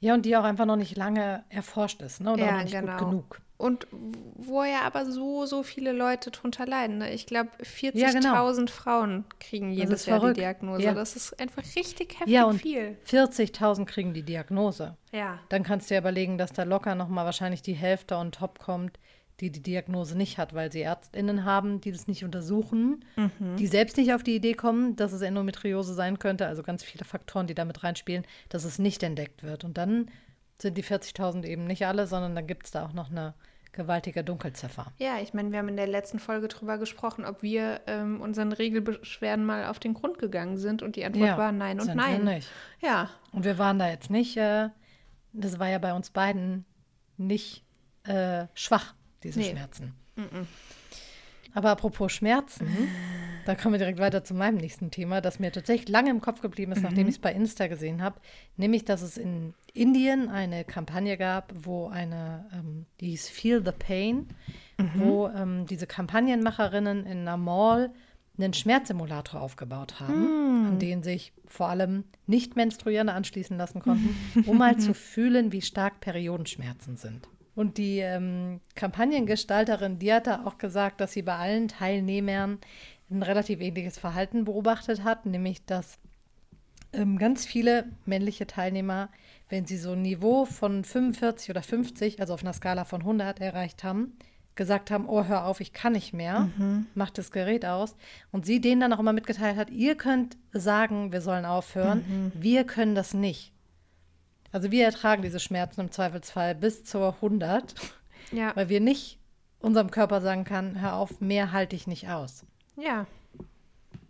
Ja, 0.00 0.14
und 0.14 0.24
die 0.24 0.36
auch 0.36 0.44
einfach 0.44 0.66
noch 0.66 0.76
nicht 0.76 0.96
lange 0.96 1.44
erforscht 1.48 2.02
ist, 2.02 2.20
ne? 2.20 2.32
Oder 2.32 2.46
ja, 2.46 2.62
nicht 2.62 2.72
genau. 2.72 2.92
gut 2.92 2.98
genug. 2.98 3.40
Und 3.58 3.88
wo 3.90 4.62
ja 4.62 4.82
aber 4.82 5.04
so, 5.04 5.44
so 5.44 5.64
viele 5.64 5.90
Leute 5.90 6.30
drunter 6.30 6.64
leiden. 6.64 6.98
Ne? 6.98 7.12
Ich 7.12 7.26
glaube, 7.26 7.50
40.000 7.60 7.96
ja, 7.96 8.12
genau. 8.12 8.66
Frauen 8.68 9.24
kriegen 9.40 9.72
jedes 9.72 10.06
Jahr 10.06 10.20
verrückt. 10.20 10.36
die 10.36 10.42
Diagnose. 10.42 10.82
Ja. 10.84 10.94
Das 10.94 11.16
ist 11.16 11.40
einfach 11.40 11.64
richtig 11.74 12.20
heftig 12.20 12.32
ja, 12.32 12.44
und 12.44 12.60
viel. 12.60 12.96
40.000 13.08 13.84
kriegen 13.86 14.14
die 14.14 14.22
Diagnose. 14.22 14.96
Ja. 15.10 15.40
Dann 15.48 15.64
kannst 15.64 15.90
du 15.90 15.94
ja 15.94 16.00
überlegen, 16.00 16.38
dass 16.38 16.52
da 16.52 16.62
locker 16.62 16.94
nochmal 16.94 17.24
wahrscheinlich 17.24 17.60
die 17.60 17.72
Hälfte 17.72 18.14
on 18.14 18.30
top 18.30 18.60
kommt, 18.60 19.00
die 19.40 19.50
die 19.50 19.62
Diagnose 19.62 20.16
nicht 20.16 20.38
hat, 20.38 20.54
weil 20.54 20.72
sie 20.72 20.80
ÄrztInnen 20.80 21.44
haben, 21.44 21.80
die 21.80 21.92
das 21.92 22.08
nicht 22.08 22.24
untersuchen, 22.24 23.04
mhm. 23.16 23.56
die 23.56 23.66
selbst 23.66 23.96
nicht 23.96 24.12
auf 24.12 24.22
die 24.22 24.34
Idee 24.34 24.54
kommen, 24.54 24.96
dass 24.96 25.12
es 25.12 25.22
Endometriose 25.22 25.94
sein 25.94 26.18
könnte. 26.18 26.46
Also 26.46 26.62
ganz 26.62 26.82
viele 26.82 27.04
Faktoren, 27.04 27.46
die 27.46 27.54
damit 27.54 27.84
reinspielen, 27.84 28.24
dass 28.48 28.64
es 28.64 28.78
nicht 28.78 29.02
entdeckt 29.02 29.42
wird. 29.42 29.64
Und 29.64 29.78
dann 29.78 30.10
sind 30.60 30.76
die 30.76 30.84
40.000 30.84 31.44
eben 31.44 31.64
nicht 31.64 31.86
alle, 31.86 32.06
sondern 32.06 32.34
dann 32.34 32.46
gibt 32.46 32.66
es 32.66 32.72
da 32.72 32.84
auch 32.84 32.92
noch 32.92 33.10
eine 33.10 33.34
gewaltige 33.72 34.24
Dunkelziffer. 34.24 34.92
Ja, 34.98 35.18
ich 35.22 35.34
meine, 35.34 35.52
wir 35.52 35.58
haben 35.58 35.68
in 35.68 35.76
der 35.76 35.86
letzten 35.86 36.18
Folge 36.18 36.48
darüber 36.48 36.78
gesprochen, 36.78 37.24
ob 37.24 37.42
wir 37.42 37.82
ähm, 37.86 38.20
unseren 38.20 38.52
Regelbeschwerden 38.52 39.46
mal 39.46 39.66
auf 39.66 39.78
den 39.78 39.94
Grund 39.94 40.18
gegangen 40.18 40.58
sind 40.58 40.82
und 40.82 40.96
die 40.96 41.04
Antwort 41.04 41.28
ja, 41.28 41.38
war 41.38 41.52
nein 41.52 41.80
und 41.80 41.94
nein. 41.94 42.24
Wir 42.24 42.34
nicht. 42.34 42.48
Ja. 42.80 43.10
Und 43.30 43.44
wir 43.44 43.56
waren 43.58 43.78
da 43.78 43.88
jetzt 43.88 44.10
nicht, 44.10 44.36
äh, 44.36 44.70
das 45.32 45.60
war 45.60 45.68
ja 45.68 45.78
bei 45.78 45.94
uns 45.94 46.10
beiden 46.10 46.64
nicht 47.16 47.64
äh, 48.04 48.46
schwach, 48.54 48.94
diese 49.22 49.40
nee. 49.40 49.50
Schmerzen. 49.50 49.94
Mm 50.16 50.22
-mm. 50.22 50.46
Aber 51.54 51.70
apropos 51.70 52.12
Schmerzen, 52.12 52.66
mhm. 52.66 52.88
da 53.46 53.54
kommen 53.54 53.74
wir 53.74 53.78
direkt 53.78 53.98
weiter 53.98 54.22
zu 54.22 54.34
meinem 54.34 54.56
nächsten 54.56 54.90
Thema, 54.90 55.20
das 55.20 55.38
mir 55.38 55.50
tatsächlich 55.50 55.88
lange 55.88 56.10
im 56.10 56.20
Kopf 56.20 56.40
geblieben 56.40 56.72
ist, 56.72 56.78
mhm. 56.78 56.84
nachdem 56.84 57.08
ich 57.08 57.16
es 57.16 57.20
bei 57.20 57.32
Insta 57.32 57.66
gesehen 57.66 58.02
habe, 58.02 58.20
nämlich, 58.56 58.84
dass 58.84 59.02
es 59.02 59.16
in 59.16 59.54
Indien 59.72 60.28
eine 60.28 60.64
Kampagne 60.64 61.16
gab, 61.16 61.52
wo 61.58 61.88
eine, 61.88 62.46
ähm, 62.52 62.86
die 63.00 63.10
hieß 63.10 63.28
Feel 63.28 63.64
the 63.64 63.72
Pain, 63.72 64.28
mhm. 64.76 64.90
wo 64.94 65.28
ähm, 65.28 65.66
diese 65.66 65.86
Kampagnenmacherinnen 65.86 67.06
in 67.06 67.20
einer 67.20 67.36
Mall 67.36 67.92
einen 68.36 68.52
Schmerzsimulator 68.52 69.40
aufgebaut 69.40 69.98
haben, 69.98 70.66
an 70.68 70.76
mm. 70.76 70.78
den 70.78 71.02
sich 71.02 71.32
vor 71.44 71.70
allem 71.70 72.04
Nicht-Menstruierende 72.28 73.12
anschließen 73.12 73.56
lassen 73.58 73.80
konnten, 73.80 74.14
um 74.46 74.58
mal 74.58 74.76
zu 74.76 74.94
fühlen, 74.94 75.50
wie 75.50 75.60
stark 75.60 75.98
Periodenschmerzen 75.98 76.96
sind. 76.96 77.28
Und 77.58 77.76
die 77.76 77.98
ähm, 77.98 78.60
Kampagnengestalterin, 78.76 79.98
die 79.98 80.12
hat 80.12 80.28
da 80.28 80.44
auch 80.44 80.58
gesagt, 80.58 81.00
dass 81.00 81.10
sie 81.10 81.22
bei 81.22 81.34
allen 81.34 81.66
Teilnehmern 81.66 82.58
ein 83.10 83.22
relativ 83.24 83.60
ähnliches 83.60 83.98
Verhalten 83.98 84.44
beobachtet 84.44 85.02
hat, 85.02 85.26
nämlich 85.26 85.64
dass 85.64 85.98
ähm, 86.92 87.18
ganz 87.18 87.46
viele 87.46 87.86
männliche 88.06 88.46
Teilnehmer, 88.46 89.08
wenn 89.48 89.66
sie 89.66 89.76
so 89.76 89.90
ein 89.94 90.02
Niveau 90.02 90.44
von 90.44 90.84
45 90.84 91.50
oder 91.50 91.62
50, 91.64 92.20
also 92.20 92.34
auf 92.34 92.42
einer 92.42 92.52
Skala 92.52 92.84
von 92.84 93.00
100 93.00 93.40
erreicht 93.40 93.82
haben, 93.82 94.16
gesagt 94.54 94.92
haben, 94.92 95.08
oh, 95.08 95.24
hör 95.24 95.44
auf, 95.44 95.60
ich 95.60 95.72
kann 95.72 95.94
nicht 95.94 96.12
mehr, 96.12 96.50
mhm. 96.58 96.86
mach 96.94 97.10
das 97.10 97.32
Gerät 97.32 97.66
aus. 97.66 97.96
Und 98.30 98.46
sie 98.46 98.60
denen 98.60 98.82
dann 98.82 98.92
auch 98.92 99.00
immer 99.00 99.12
mitgeteilt 99.12 99.56
hat, 99.56 99.70
ihr 99.70 99.96
könnt 99.96 100.36
sagen, 100.52 101.10
wir 101.10 101.22
sollen 101.22 101.44
aufhören, 101.44 102.04
mhm. 102.06 102.32
wir 102.40 102.62
können 102.62 102.94
das 102.94 103.14
nicht. 103.14 103.52
Also 104.52 104.70
wir 104.70 104.84
ertragen 104.84 105.22
diese 105.22 105.40
Schmerzen 105.40 105.82
im 105.82 105.90
Zweifelsfall 105.90 106.54
bis 106.54 106.84
zur 106.84 107.14
100, 107.14 107.74
ja. 108.32 108.54
weil 108.56 108.68
wir 108.68 108.80
nicht 108.80 109.18
unserem 109.60 109.90
Körper 109.90 110.20
sagen 110.20 110.44
kann, 110.44 110.80
hör 110.80 110.94
auf, 110.94 111.20
mehr 111.20 111.52
halte 111.52 111.76
ich 111.76 111.86
nicht 111.86 112.08
aus. 112.08 112.46
Ja. 112.76 113.06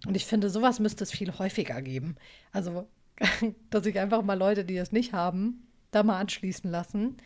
Und 0.06 0.16
ich 0.16 0.26
finde, 0.26 0.50
sowas 0.50 0.78
müsste 0.78 1.04
es 1.04 1.10
viel 1.10 1.36
häufiger 1.38 1.82
geben. 1.82 2.16
Also, 2.52 2.86
dass 3.70 3.84
sich 3.84 3.98
einfach 3.98 4.22
mal 4.22 4.38
Leute, 4.38 4.64
die 4.64 4.76
es 4.76 4.92
nicht 4.92 5.12
haben, 5.12 5.66
da 5.90 6.02
mal 6.02 6.20
anschließen 6.20 6.70
lassen, 6.70 7.16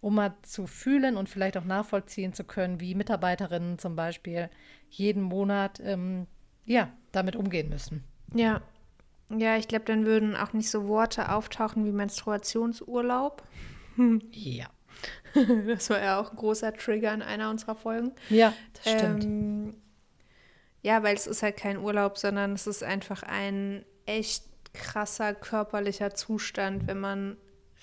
um 0.00 0.14
mal 0.14 0.34
zu 0.42 0.66
fühlen 0.66 1.16
und 1.16 1.28
vielleicht 1.28 1.56
auch 1.56 1.64
nachvollziehen 1.64 2.32
zu 2.32 2.44
können, 2.44 2.80
wie 2.80 2.94
Mitarbeiterinnen 2.94 3.78
zum 3.78 3.96
Beispiel 3.96 4.48
jeden 4.88 5.22
Monat 5.22 5.80
ähm, 5.84 6.26
ja, 6.64 6.90
damit 7.12 7.36
umgehen 7.36 7.68
müssen. 7.68 8.04
Ja. 8.34 8.62
Ja, 9.38 9.56
ich 9.56 9.68
glaube, 9.68 9.84
dann 9.84 10.04
würden 10.04 10.36
auch 10.36 10.52
nicht 10.52 10.70
so 10.70 10.88
Worte 10.88 11.30
auftauchen 11.30 11.84
wie 11.84 11.92
Menstruationsurlaub. 11.92 13.42
Ja. 14.32 14.66
Das 15.66 15.88
war 15.88 15.98
ja 15.98 16.20
auch 16.20 16.30
ein 16.30 16.36
großer 16.36 16.74
Trigger 16.74 17.12
in 17.14 17.22
einer 17.22 17.48
unserer 17.48 17.74
Folgen. 17.74 18.12
Ja, 18.28 18.52
das 18.74 18.92
stimmt. 18.92 19.24
Ähm, 19.24 19.74
ja, 20.82 21.02
weil 21.02 21.16
es 21.16 21.26
ist 21.26 21.42
halt 21.42 21.56
kein 21.56 21.78
Urlaub, 21.78 22.18
sondern 22.18 22.52
es 22.52 22.66
ist 22.66 22.82
einfach 22.84 23.22
ein 23.22 23.84
echt 24.04 24.44
krasser 24.74 25.34
körperlicher 25.34 26.14
Zustand, 26.14 26.86
wenn 26.86 27.00
man 27.00 27.36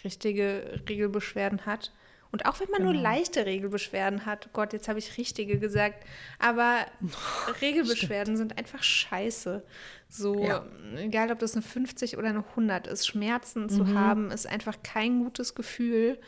richtige 0.03 0.81
Regelbeschwerden 0.87 1.65
hat. 1.65 1.91
Und 2.31 2.45
auch 2.45 2.59
wenn 2.59 2.69
man 2.69 2.83
nur 2.83 2.91
Genau. 2.91 3.03
leichte 3.03 3.45
Regelbeschwerden 3.45 4.25
hat, 4.27 4.53
Gott, 4.53 4.71
jetzt 4.73 4.87
habe 4.87 4.99
ich 4.99 5.17
richtige 5.17 5.57
gesagt, 5.59 6.05
aber 6.37 6.85
Regelbeschwerden 7.61 8.37
sind 8.37 8.57
einfach 8.57 8.83
scheiße. 8.83 9.63
So, 10.09 10.43
Ja. 10.43 10.65
egal 10.97 11.31
ob 11.31 11.39
das 11.39 11.53
eine 11.53 11.63
50 11.63 12.17
oder 12.17 12.29
eine 12.29 12.45
100 12.55 12.85
ist, 12.87 13.07
Schmerzen 13.07 13.63
Mhm. 13.63 13.69
zu 13.69 13.93
haben, 13.95 14.29
ist 14.31 14.47
einfach 14.47 14.77
kein 14.83 15.23
gutes 15.23 15.55
Gefühl. 15.55 16.19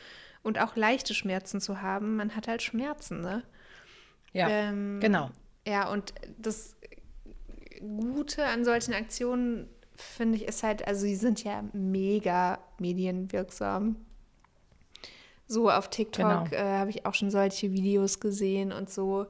Und 0.43 0.59
auch 0.59 0.75
leichte 0.75 1.13
Schmerzen 1.13 1.61
zu 1.61 1.83
haben, 1.83 2.15
man 2.15 2.35
hat 2.35 2.47
halt 2.47 2.63
Schmerzen, 2.63 3.21
ne? 3.21 3.43
Ja, 4.33 4.49
ähm, 4.49 4.99
genau. 5.01 5.29
Ja, 5.67 5.87
und 5.91 6.13
das 6.39 6.75
Gute 7.79 8.45
an 8.45 8.65
solchen 8.65 8.93
Aktionen, 8.95 9.67
finde 9.95 10.37
ich, 10.37 10.45
ist 10.47 10.63
halt, 10.63 10.87
also 10.87 11.01
sie 11.01 11.15
sind 11.15 11.43
ja 11.43 11.63
mega 11.73 12.59
medienwirksam. 12.79 13.97
So 15.51 15.69
auf 15.69 15.89
TikTok 15.89 16.49
Genau. 16.49 16.63
äh, 16.63 16.77
habe 16.79 16.89
ich 16.91 17.05
auch 17.05 17.13
schon 17.13 17.29
solche 17.29 17.73
Videos 17.73 18.21
gesehen 18.21 18.71
und 18.71 18.89
so. 18.89 19.25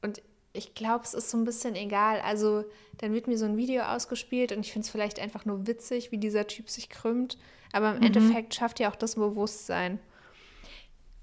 Und 0.00 0.22
ich 0.54 0.74
glaube, 0.74 1.04
es 1.04 1.12
ist 1.12 1.28
so 1.30 1.36
ein 1.36 1.44
bisschen 1.44 1.74
egal. 1.76 2.20
Also 2.22 2.64
dann 2.98 3.12
wird 3.12 3.26
mir 3.26 3.36
so 3.36 3.44
ein 3.44 3.58
Video 3.58 3.82
ausgespielt 3.82 4.52
und 4.52 4.60
ich 4.60 4.72
finde 4.72 4.86
es 4.86 4.90
vielleicht 4.90 5.20
einfach 5.20 5.44
nur 5.44 5.66
witzig, 5.66 6.12
wie 6.12 6.18
dieser 6.18 6.46
Typ 6.46 6.70
sich 6.70 6.88
krümmt. 6.88 7.36
Aber 7.72 7.90
Mhm. 7.90 7.96
im 7.98 8.02
Endeffekt 8.04 8.54
schafft 8.54 8.80
ja 8.80 8.90
auch 8.90 8.96
das 8.96 9.16
Bewusstsein. 9.16 9.98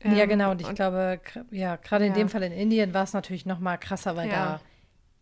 ja, 0.04 0.24
Ähm, 0.24 0.30
genau. 0.30 0.52
Und 0.52 0.62
ich 0.62 0.74
glaube, 0.76 1.20
gr- 1.24 1.46
ja, 1.52 1.76
gerade 1.78 2.06
in 2.06 2.12
Ja. 2.12 2.18
dem 2.18 2.30
Fall 2.30 2.44
in 2.44 2.52
Indien 2.52 2.94
war 2.94 3.04
es 3.04 3.14
natürlich 3.14 3.46
noch 3.48 3.60
mal 3.60 3.78
krasser, 3.78 4.16
weil 4.16 4.28
Ja. 4.30 4.34
da 4.60 4.62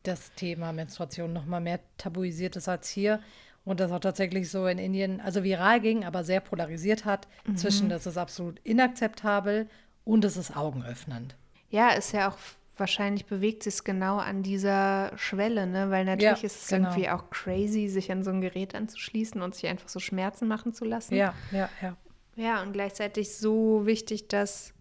das 0.03 0.33
Thema 0.33 0.71
Menstruation 0.73 1.31
noch 1.31 1.45
mal 1.45 1.59
mehr 1.61 1.79
tabuisiert 1.97 2.55
ist 2.57 2.67
als 2.67 2.89
hier. 2.89 3.21
Und 3.65 3.79
das 3.79 3.91
auch 3.91 3.99
tatsächlich 3.99 4.49
so 4.49 4.65
in 4.67 4.77
Indien, 4.79 5.21
also 5.21 5.43
viral 5.43 5.79
ging, 5.81 6.05
aber 6.05 6.23
sehr 6.23 6.39
polarisiert 6.39 7.05
hat, 7.05 7.27
Mhm. 7.45 7.55
zwischen 7.57 7.89
das 7.89 8.05
ist 8.07 8.17
absolut 8.17 8.59
inakzeptabel 8.63 9.67
und 10.05 10.25
es 10.25 10.37
ist 10.37 10.55
augenöffnend. 10.55 11.35
Ja, 11.69 11.89
ist 11.89 12.13
ja 12.13 12.29
auch 12.29 12.37
wahrscheinlich 12.77 13.25
bewegt 13.25 13.63
sich 13.63 13.83
genau 13.83 14.17
an 14.17 14.41
dieser 14.41 15.11
Schwelle, 15.17 15.67
ne? 15.67 15.89
Weil 15.91 16.05
natürlich 16.05 16.41
Ja, 16.41 16.45
ist 16.45 16.63
es 16.63 16.67
genau. 16.69 16.89
irgendwie 16.89 17.09
auch 17.09 17.29
crazy, 17.29 17.89
sich 17.89 18.09
an 18.11 18.23
so 18.23 18.31
ein 18.31 18.39
Gerät 18.41 18.73
anzuschließen 18.73 19.41
und 19.41 19.53
sich 19.53 19.67
einfach 19.67 19.89
so 19.89 19.99
Schmerzen 19.99 20.47
machen 20.47 20.73
zu 20.73 20.85
lassen. 20.85 21.15
Ja, 21.15 21.33
ja, 21.51 21.69
ja. 21.81 21.97
Ja, 22.37 22.61
und 22.63 22.71
gleichzeitig 22.71 23.35
so 23.35 23.85
wichtig, 23.85 24.29
dass 24.29 24.73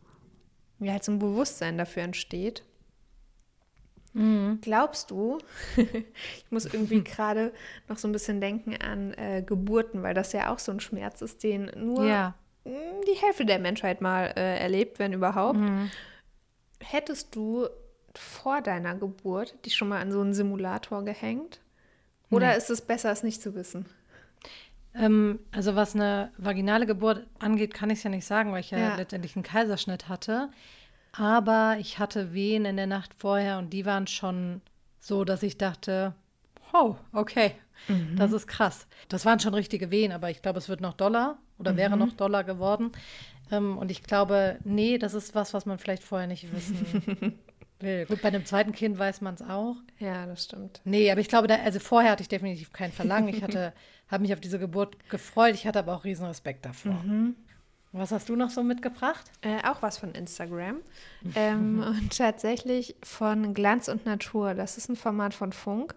ja 0.79 0.93
halt 0.93 1.03
so 1.03 1.11
ein 1.11 1.19
Bewusstsein 1.19 1.77
dafür 1.77 2.05
entsteht. 2.05 2.63
Mhm. 4.19 4.59
Glaubst 4.61 5.11
du, 5.11 5.39
ich 5.77 6.51
muss 6.51 6.65
irgendwie 6.67 7.05
gerade 7.05 7.53
noch 7.89 7.99
so 7.99 8.09
ein 8.09 8.13
bisschen 8.13 8.41
denken 8.41 8.77
an 8.77 9.15
äh, 9.15 9.43
Geburten, 9.43 10.03
weil 10.03 10.15
das 10.15 10.33
ja 10.33 10.53
auch 10.53 10.59
so 10.59 10.73
ein 10.73 10.81
Schmerz 10.81 11.23
ist, 11.23 11.43
den 11.43 11.71
nur 11.77 12.05
Ja. 12.05 12.35
mh, 12.65 12.73
die 13.07 13.17
Hälfte 13.25 13.47
der 13.47 13.59
Menschheit 13.59 14.01
mal 14.01 14.33
äh, 14.37 14.59
erlebt, 14.59 14.99
wenn 14.99 15.13
überhaupt. 15.13 15.59
Mhm. 15.59 15.91
Hättest 16.81 17.35
du 17.35 17.69
vor 18.15 18.61
deiner 18.63 18.95
Geburt 18.95 19.55
dich 19.65 19.75
schon 19.77 19.89
mal 19.89 20.01
an 20.01 20.11
so 20.13 20.21
einen 20.21 20.35
Simulator 20.35 21.05
gehängt? 21.05 21.61
Oder 22.31 22.57
ist 22.57 22.69
es 22.71 22.83
besser, 22.83 23.11
es 23.11 23.23
nicht 23.23 23.41
zu 23.41 23.55
wissen? 23.55 23.87
Ähm, 24.95 25.39
also 25.53 25.77
was 25.77 25.95
eine 25.95 26.31
vaginale 26.37 26.85
Geburt 26.87 27.27
angeht, 27.39 27.73
kann 27.73 27.91
ich 27.91 27.99
es 27.99 28.03
ja 28.05 28.11
nicht 28.11 28.27
sagen, 28.27 28.53
weil 28.53 28.61
ich 28.61 28.71
ja, 28.71 28.79
Ja. 28.79 28.95
letztendlich 28.97 29.35
einen 29.37 29.45
Kaiserschnitt 29.45 30.09
hatte. 30.09 30.51
Aber 31.13 31.77
ich 31.81 31.99
hatte 31.99 32.33
Wehen 32.33 32.65
in 32.65 32.77
der 32.77 32.87
Nacht 32.87 33.15
vorher 33.15 33.59
und 33.59 33.73
die 33.73 33.87
waren 33.87 34.07
schon 34.07 34.61
so, 35.01 35.25
dass 35.25 35.43
ich 35.43 35.59
dachte, 35.59 36.15
oh, 36.73 36.97
okay, 37.13 37.53
das 38.17 38.33
ist 38.33 38.47
krass. 38.47 38.87
Das 39.09 39.25
waren 39.25 39.41
schon 39.41 39.55
richtige 39.55 39.91
Wehen, 39.91 40.13
aber 40.13 40.31
ich 40.31 40.43
glaube, 40.43 40.59
es 40.59 40.69
wird 40.69 40.81
noch 40.81 40.95
doller 40.95 41.39
oder 41.59 41.77
wäre 41.77 41.97
noch 41.97 42.13
doller 42.13 42.45
geworden. 42.45 42.93
Ähm, 43.51 43.79
und 43.79 43.91
ich 43.91 44.03
glaube, 44.03 44.59
nee, 44.65 44.99
das 44.99 45.15
ist 45.15 45.35
was, 45.35 45.55
was 45.55 45.67
man 45.67 45.79
vielleicht 45.79 46.03
vorher 46.03 46.27
nicht 46.27 46.53
wissen 46.53 47.39
will. 47.81 48.07
Gut, 48.07 48.21
bei 48.21 48.29
einem 48.29 48.45
zweiten 48.45 48.73
Kind 48.73 48.99
weiß 48.99 49.21
man 49.21 49.35
es 49.35 49.43
auch. 49.43 49.77
Ja, 49.99 50.27
das 50.27 50.45
stimmt. 50.45 50.81
Nee, 50.85 51.11
aber 51.11 51.21
ich 51.21 51.29
glaube, 51.29 51.47
da, 51.47 51.57
also 51.57 51.79
vorher 51.79 52.11
hatte 52.13 52.23
ich 52.23 52.29
definitiv 52.29 52.73
kein 52.73 52.93
Verlangen. 52.93 53.29
Ich 53.29 53.43
hatte, 53.43 53.73
habe 54.09 54.23
mich 54.23 54.33
auf 54.33 54.41
diese 54.41 54.59
Geburt 54.59 54.97
gefreut. 55.09 55.55
Ich 55.55 55.67
hatte 55.67 55.79
aber 55.79 55.95
auch 55.95 56.05
riesen 56.05 56.27
Respekt 56.27 56.67
davor. 56.67 57.03
Was 57.99 58.13
hast 58.13 58.29
du 58.29 58.37
noch 58.37 58.51
so 58.51 58.63
mitgebracht? 58.63 59.31
Äh, 59.41 59.63
auch 59.69 59.83
was 59.83 59.99
von 59.99 60.13
Instagram. 60.13 60.77
ähm, 61.35 61.81
und 61.87 62.17
tatsächlich 62.17 62.97
von 63.03 63.55
Glanz 63.55 63.89
und 63.89 64.07
Natur. 64.07 64.55
Das 64.55 64.77
ist 64.77 64.89
ein 64.89 64.97
Format 64.97 65.35
von 65.35 65.53
Funk. 65.53 65.95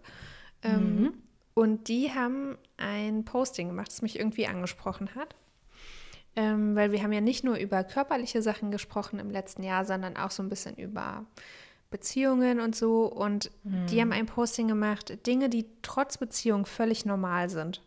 Ähm, 0.63 1.13
Und 1.53 1.88
die 1.88 2.13
haben 2.13 2.58
ein 2.77 3.25
Posting 3.25 3.67
gemacht, 3.67 3.89
das 3.89 4.01
mich 4.01 4.17
irgendwie 4.17 4.48
angesprochen 4.48 5.15
hat. 5.15 5.36
Ähm, 6.36 6.75
weil 6.75 6.93
wir 6.93 7.03
haben 7.03 7.12
ja 7.12 7.20
nicht 7.20 7.43
nur 7.43 7.58
über 7.58 7.84
körperliche 7.84 8.41
Sachen 8.41 8.72
gesprochen 8.72 9.20
im 9.20 9.29
letzten 9.29 9.63
Jahr, 9.63 9.84
sondern 9.84 10.15
auch 10.15 10.31
so 10.31 10.41
ein 10.41 10.48
bisschen 10.50 10.75
über 10.77 11.25
Beziehungen 11.89 12.62
und 12.62 12.74
so. 12.74 13.05
Und 13.05 13.51
die 13.63 14.00
haben 14.00 14.13
ein 14.13 14.25
Posting 14.27 14.70
gemacht, 14.70 15.27
Dinge, 15.27 15.50
die 15.50 15.65
trotz 15.81 16.17
Beziehung 16.17 16.65
völlig 16.65 17.05
normal 17.05 17.50
sind. 17.50 17.81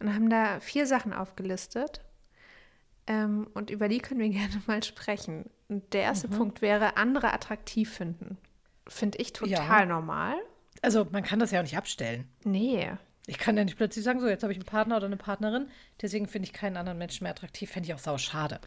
Und 0.00 0.14
haben 0.14 0.30
da 0.30 0.60
vier 0.60 0.86
Sachen 0.86 1.12
aufgelistet. 1.12 2.00
Ähm, 3.06 3.46
und 3.54 3.70
über 3.70 3.88
die 3.88 3.98
können 3.98 4.20
wir 4.20 4.28
gerne 4.30 4.62
mal 4.66 4.82
sprechen. 4.82 5.48
Und 5.68 5.92
der 5.94 6.02
erste 6.02 6.28
Punkt 6.28 6.62
wäre, 6.62 6.96
andere 6.96 7.32
attraktiv 7.32 7.92
finden. 7.92 8.38
Finde 8.88 9.18
ich 9.18 9.32
total 9.32 9.80
Ja. 9.80 9.86
normal. 9.86 10.34
Also, 10.82 11.06
man 11.10 11.22
kann 11.24 11.38
das 11.38 11.50
ja 11.50 11.58
auch 11.60 11.64
nicht 11.64 11.76
abstellen. 11.76 12.28
Nee. 12.44 12.90
Ich 13.26 13.38
kann 13.38 13.56
ja 13.56 13.64
nicht 13.64 13.76
plötzlich 13.76 14.04
sagen, 14.04 14.20
so, 14.20 14.28
jetzt 14.28 14.44
habe 14.44 14.52
ich 14.52 14.58
einen 14.58 14.66
Partner 14.66 14.98
oder 14.98 15.06
eine 15.06 15.16
Partnerin, 15.16 15.68
deswegen 16.00 16.28
finde 16.28 16.46
ich 16.46 16.52
keinen 16.52 16.76
anderen 16.76 16.98
Menschen 16.98 17.24
mehr 17.24 17.32
attraktiv. 17.32 17.70
Fände 17.72 17.88
ich 17.88 17.94
auch 17.94 17.98
sau 17.98 18.18
schade. 18.18 18.60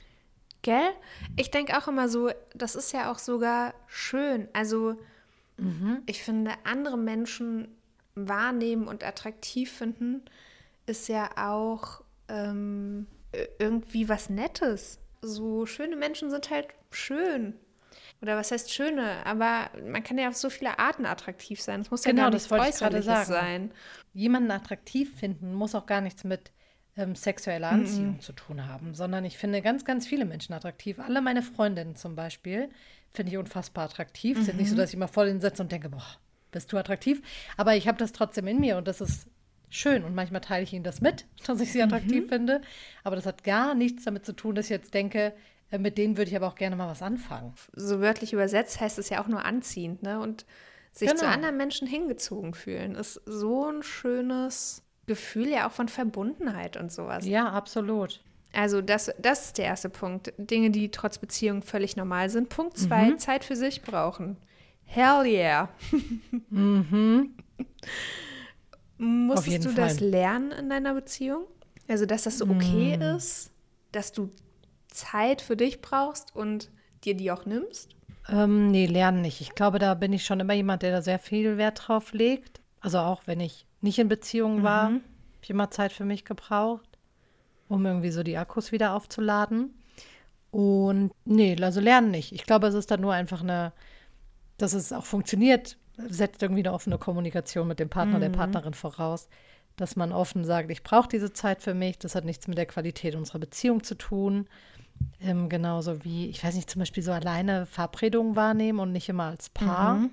Gell? 0.62 0.89
Ich 1.38 1.50
denke 1.51 1.77
auch 1.77 1.88
immer 1.88 2.10
so, 2.10 2.29
das 2.53 2.75
ist 2.75 2.91
ja 2.91 3.10
auch 3.12 3.19
sogar 3.19 3.74
schön. 3.88 4.50
Also, 4.53 4.96
ich 6.05 6.24
finde, 6.24 6.51
andere 6.63 6.98
Menschen 6.98 7.67
wahrnehmen 8.15 8.88
und 8.88 9.03
attraktiv 9.05 9.72
finden, 9.72 10.22
ist 10.86 11.08
ja 11.10 11.29
auch 11.38 12.01
ähm, 12.29 13.08
irgendwie 13.59 14.09
was 14.09 14.29
Nettes. 14.29 15.00
So 15.21 15.65
schöne 15.65 15.95
Menschen 15.95 16.29
sind 16.29 16.50
halt 16.50 16.67
schön. 16.91 17.53
Oder 18.21 18.36
was 18.36 18.51
heißt 18.51 18.74
schöne? 18.74 19.25
Aber 19.25 19.69
man 19.86 20.03
kann 20.03 20.17
ja 20.17 20.27
auf 20.29 20.36
so 20.36 20.50
viele 20.50 20.77
Arten 20.77 21.05
attraktiv 21.05 21.62
sein. 21.62 21.81
Es 21.81 21.91
muss 21.91 22.03
ja 22.03 22.12
Genau, 22.12 22.24
gar 22.24 22.31
das 22.31 22.43
nichts 22.43 22.51
wollte 22.51 22.69
ich 22.69 22.75
gerade 22.75 22.98
Äußerliches 22.98 23.27
sagen. 23.27 23.69
sein. 23.69 23.71
Jemanden 24.13 24.51
attraktiv 24.51 25.17
finden 25.17 25.53
muss 25.53 25.75
auch 25.75 25.86
gar 25.86 26.01
nichts 26.01 26.24
mit 26.24 26.51
ähm, 26.98 27.15
sexueller 27.15 27.69
Anziehung 27.69 28.19
zu 28.19 28.33
tun 28.33 28.65
haben, 28.67 28.93
sondern 28.93 29.24
ich 29.24 29.38
finde 29.38 29.62
ganz, 29.62 29.86
ganz 29.86 30.05
viele 30.05 30.25
Menschen 30.25 30.53
attraktiv. 30.53 31.00
Alle 31.00 31.21
meine 31.21 31.41
Freundinnen 31.41 31.95
zum 31.95 32.15
Beispiel 32.15 32.69
finde 33.12 33.31
ich 33.31 33.38
unfassbar 33.38 33.86
attraktiv. 33.86 34.38
Es 34.39 34.50
ist 34.50 34.55
nicht 34.55 34.69
so, 34.69 34.75
dass 34.75 34.89
ich 34.89 34.95
immer 34.95 35.07
voll 35.07 35.27
hinsetze 35.29 35.62
und 35.62 35.71
denke, 35.71 35.89
boah, 35.89 36.05
bist 36.51 36.74
du 36.74 36.77
attraktiv? 36.77 37.21
Aber 37.55 37.75
ich 37.75 37.88
habe 37.88 37.98
das 37.98 38.12
trotzdem 38.12 38.48
in 38.48 38.59
mir 38.59 38.77
und 38.77 38.88
das 38.88 39.00
ist 39.01 39.27
schön. 39.69 40.03
Und 40.03 40.15
manchmal 40.15 40.41
teile 40.41 40.63
ich 40.63 40.73
ihnen 40.73 40.83
das 40.83 41.01
mit, 41.01 41.25
dass 41.45 41.59
ich 41.61 41.71
sie 41.71 41.81
attraktiv 41.81 42.27
finde. 42.27 42.61
Aber 43.03 43.15
das 43.15 43.25
hat 43.25 43.43
gar 43.43 43.75
nichts 43.75 44.03
damit 44.05 44.25
zu 44.25 44.33
tun, 44.33 44.55
dass 44.55 44.65
ich 44.65 44.71
jetzt 44.71 44.93
denke, 44.93 45.33
äh, 45.71 45.77
mit 45.77 45.97
denen 45.97 46.17
würde 46.17 46.29
ich 46.31 46.35
aber 46.35 46.47
auch 46.47 46.55
gerne 46.55 46.75
mal 46.75 46.88
was 46.89 47.01
anfangen. 47.01 47.53
so 47.73 47.99
wörtlich 48.01 48.33
übersetzt 48.33 48.79
heißt 48.81 48.97
es 48.99 49.09
ja 49.09 49.21
auch 49.23 49.27
nur 49.27 49.45
anziehend, 49.45 50.03
ne? 50.03 50.19
Und 50.19 50.45
sich 50.91 51.09
zu 51.09 51.15
Genau. 51.17 51.27
anderen 51.31 51.55
Menschen 51.57 51.88
hingezogen 51.88 52.53
fühlen, 52.55 52.95
ist 52.95 53.21
so 53.25 53.65
ein 53.71 53.83
schönes 53.83 54.83
Gefühl 55.05 55.47
ja 55.49 55.67
auch 55.67 55.71
von 55.71 55.88
Verbundenheit 55.88 56.77
und 56.77 56.91
sowas. 56.91 57.25
Ja, 57.25 57.49
absolut. 57.51 58.21
Also 58.53 58.81
das, 58.81 59.11
das 59.19 59.45
ist 59.45 59.57
der 59.59 59.65
erste 59.65 59.89
Punkt. 59.89 60.33
Dinge, 60.38 60.71
die 60.71 60.89
trotz 60.89 61.19
Beziehung 61.19 61.61
völlig 61.61 61.95
normal 61.95 62.31
sind. 62.31 62.49
Punkt 62.49 62.77
zwei, 62.79 63.11
Mhm. 63.11 63.19
Zeit 63.19 63.43
für 63.43 63.55
sich 63.55 63.83
brauchen. 63.83 64.38
Hell 64.85 65.25
yeah. 65.27 65.69
Musstest 69.00 69.65
du 69.65 69.74
das 69.74 69.98
Fall. 69.98 70.08
lernen 70.10 70.51
in 70.51 70.70
deiner 70.70 70.94
Beziehung? 70.94 71.46
Also, 71.88 72.06
dass 72.06 72.24
das 72.24 72.38
so 72.38 72.46
okay 72.46 72.98
Mm. 72.98 73.15
ist, 73.15 73.51
dass 73.91 74.12
du 74.12 74.29
Zeit 74.89 75.41
für 75.41 75.56
dich 75.56 75.82
brauchst 75.82 76.36
und 76.36 76.70
dir 77.03 77.15
die 77.15 77.32
auch 77.32 77.46
nimmst? 77.46 77.96
Ähm, 78.27 78.70
nee, 78.70 78.86
lernen 78.86 79.22
nicht. 79.22 79.41
Ich 79.41 79.56
glaube, 79.56 79.79
da 79.79 79.94
bin 79.96 80.13
ich 80.13 80.25
schon 80.25 80.39
immer 80.39 80.53
jemand, 80.53 80.84
der 80.84 80.91
da 80.91 81.01
sehr 81.01 81.18
viel 81.18 81.58
Wert 81.58 81.88
drauf 81.88 82.13
legt. 82.13 82.60
Also 82.82 83.00
auch 83.00 83.24
wenn 83.25 83.39
ich 83.39 83.65
nicht 83.82 83.98
in 84.00 84.08
Beziehung 84.08 84.62
war, 84.62 84.84
habe 84.86 85.01
ich 85.41 85.50
immer 85.50 85.72
Zeit 85.72 85.91
für 85.94 86.06
mich 86.06 86.25
gebraucht, 86.25 86.88
um 87.70 87.86
irgendwie 87.86 88.12
so 88.12 88.22
die 88.24 88.38
Akkus 88.38 88.72
wieder 88.72 88.94
aufzuladen. 88.94 89.74
Und 90.51 91.12
nee, 91.25 91.56
also 91.62 91.79
lernen 91.79 92.12
nicht. 92.12 92.32
Ich 92.34 92.44
glaube, 92.46 92.68
es 92.68 92.74
ist 92.75 92.91
dann 92.91 93.01
nur 93.01 93.13
einfach 93.13 93.41
eine, 93.41 93.72
dass 94.58 94.74
es 94.74 94.91
auch 94.94 95.06
funktioniert, 95.06 95.77
setzt 96.08 96.41
irgendwie 96.41 96.62
eine 96.62 96.74
offene 96.74 96.98
Kommunikation 96.98 97.68
mit 97.68 97.79
dem 97.79 97.89
Partner, 97.89 98.18
mhm. 98.18 98.22
der 98.22 98.29
Partnerin 98.29 98.74
voraus. 98.74 99.27
Dass 99.75 99.96
man 99.96 100.12
offen 100.12 100.44
sagt, 100.44 100.70
ich 100.72 100.84
brauche 100.84 101.08
diese 101.08 101.32
Zeit 101.32 101.62
für 101.62 101.74
mich, 101.74 101.98
das 102.00 102.15
hat 102.15 102.25
nichts 102.25 102.48
mit 102.48 102.58
der 102.58 102.65
Qualität 102.65 103.15
unserer 103.15 103.39
Beziehung 103.39 103.84
zu 103.84 103.96
tun. 103.96 104.48
Ähm, 105.22 105.48
genauso 105.48 106.03
wie, 106.03 106.27
ich 106.27 106.44
weiß 106.44 106.56
nicht, 106.56 106.70
zum 106.70 106.79
Beispiel 106.79 107.03
so 107.03 107.13
alleine 107.13 107.65
Verabredungen 107.65 108.36
wahrnehmen 108.36 108.79
und 108.79 108.91
nicht 108.91 109.08
immer 109.08 109.25
als 109.25 109.50
Paar. 109.50 109.96
Mhm. 109.96 110.10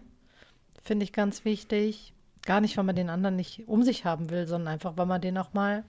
Finde 0.83 1.05
ich 1.05 1.13
ganz 1.13 1.45
wichtig. 1.45 2.13
Gar 2.45 2.61
nicht, 2.61 2.77
weil 2.77 2.85
man 2.85 2.95
den 2.95 3.11
anderen 3.11 3.35
nicht 3.35 3.67
um 3.67 3.83
sich 3.83 4.05
haben 4.05 4.31
will, 4.31 4.47
sondern 4.47 4.75
einfach, 4.75 4.97
weil 4.97 5.07
man 5.07 5.21
den 5.21 5.37
auch 5.37 5.53
mal, 5.53 5.83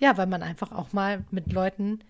ja, 0.00 0.16
weil 0.16 0.26
man 0.26 0.42
einfach 0.42 0.72
auch 0.72 0.92
mal 0.92 1.24
mit 1.30 1.52
Leuten 1.52 2.00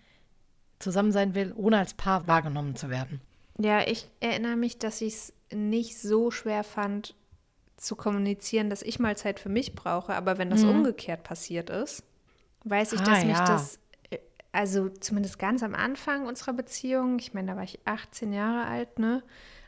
zusammen 0.79 1.13
sein 1.13 1.35
will, 1.35 1.53
ohne 1.55 1.79
als 1.79 1.93
Paar 1.93 2.27
wahrgenommen 2.27 2.77
zu 2.77 2.89
werden. 2.89 3.21
Ja, 3.59 3.87
ich 3.87 4.09
erinnere 4.21 4.57
mich, 4.57 4.79
dass 4.79 5.01
ich 5.01 5.15
es 5.15 5.33
nicht 5.53 5.99
so 5.99 6.31
schwer 6.31 6.65
fand, 6.65 7.15
zu 7.77 7.97
kommunizieren, 7.97 8.71
dass 8.71 8.83
ich 8.83 8.99
mal 8.99 9.17
Zeit 9.17 9.41
für 9.41 9.49
mich 9.49 9.75
brauche. 9.75 10.15
Aber 10.15 10.39
wenn 10.39 10.51
das 10.51 10.63
mhm. 10.63 10.71
umgekehrt 10.71 11.23
passiert 11.23 11.71
ist, 11.71 12.03
weiß 12.65 12.93
ich, 12.95 13.01
ah, 13.01 13.05
dass 13.05 13.25
mich 13.25 13.37
ja. 13.37 13.45
das, 13.45 13.79
äh, 14.11 14.19
also 14.53 14.89
zumindest 14.89 15.39
ganz 15.39 15.63
am 15.63 15.75
Anfang 15.75 16.27
unserer 16.27 16.53
Beziehung, 16.53 17.19
ich 17.19 17.35
meine, 17.35 17.53
da 17.53 17.57
war 17.57 17.65
ich 17.65 17.79
18 17.85 18.33
Jahre 18.33 18.67
alt, 18.67 18.99
ne? 18.99 19.23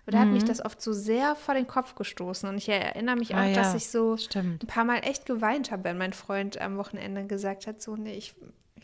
Und 0.06 0.14
da 0.14 0.18
mhm. 0.18 0.22
hat 0.22 0.28
mich 0.34 0.42
mhm. 0.44 0.48
das 0.48 0.64
oft 0.64 0.80
so 0.80 0.92
sehr 0.92 1.34
vor 1.34 1.54
den 1.54 1.66
Kopf 1.66 1.96
gestoßen. 1.96 2.48
Und 2.48 2.58
ich 2.58 2.68
erinnere 2.68 3.16
mich 3.16 3.34
auch, 3.34 3.38
ah, 3.40 3.46
ja. 3.46 3.54
dass 3.54 3.74
ich 3.74 3.88
so 3.88 4.16
Stimmt. 4.16 4.62
ein 4.62 4.66
paar 4.66 4.84
Mal 4.84 4.98
echt 4.98 5.26
geweint 5.26 5.72
habe, 5.72 5.84
wenn 5.84 5.98
mein 5.98 6.12
Freund 6.12 6.60
am 6.60 6.76
Wochenende 6.76 7.26
gesagt 7.26 7.66
hat, 7.66 7.82
so, 7.82 7.96
nee, 7.96 8.14
ich 8.14 8.34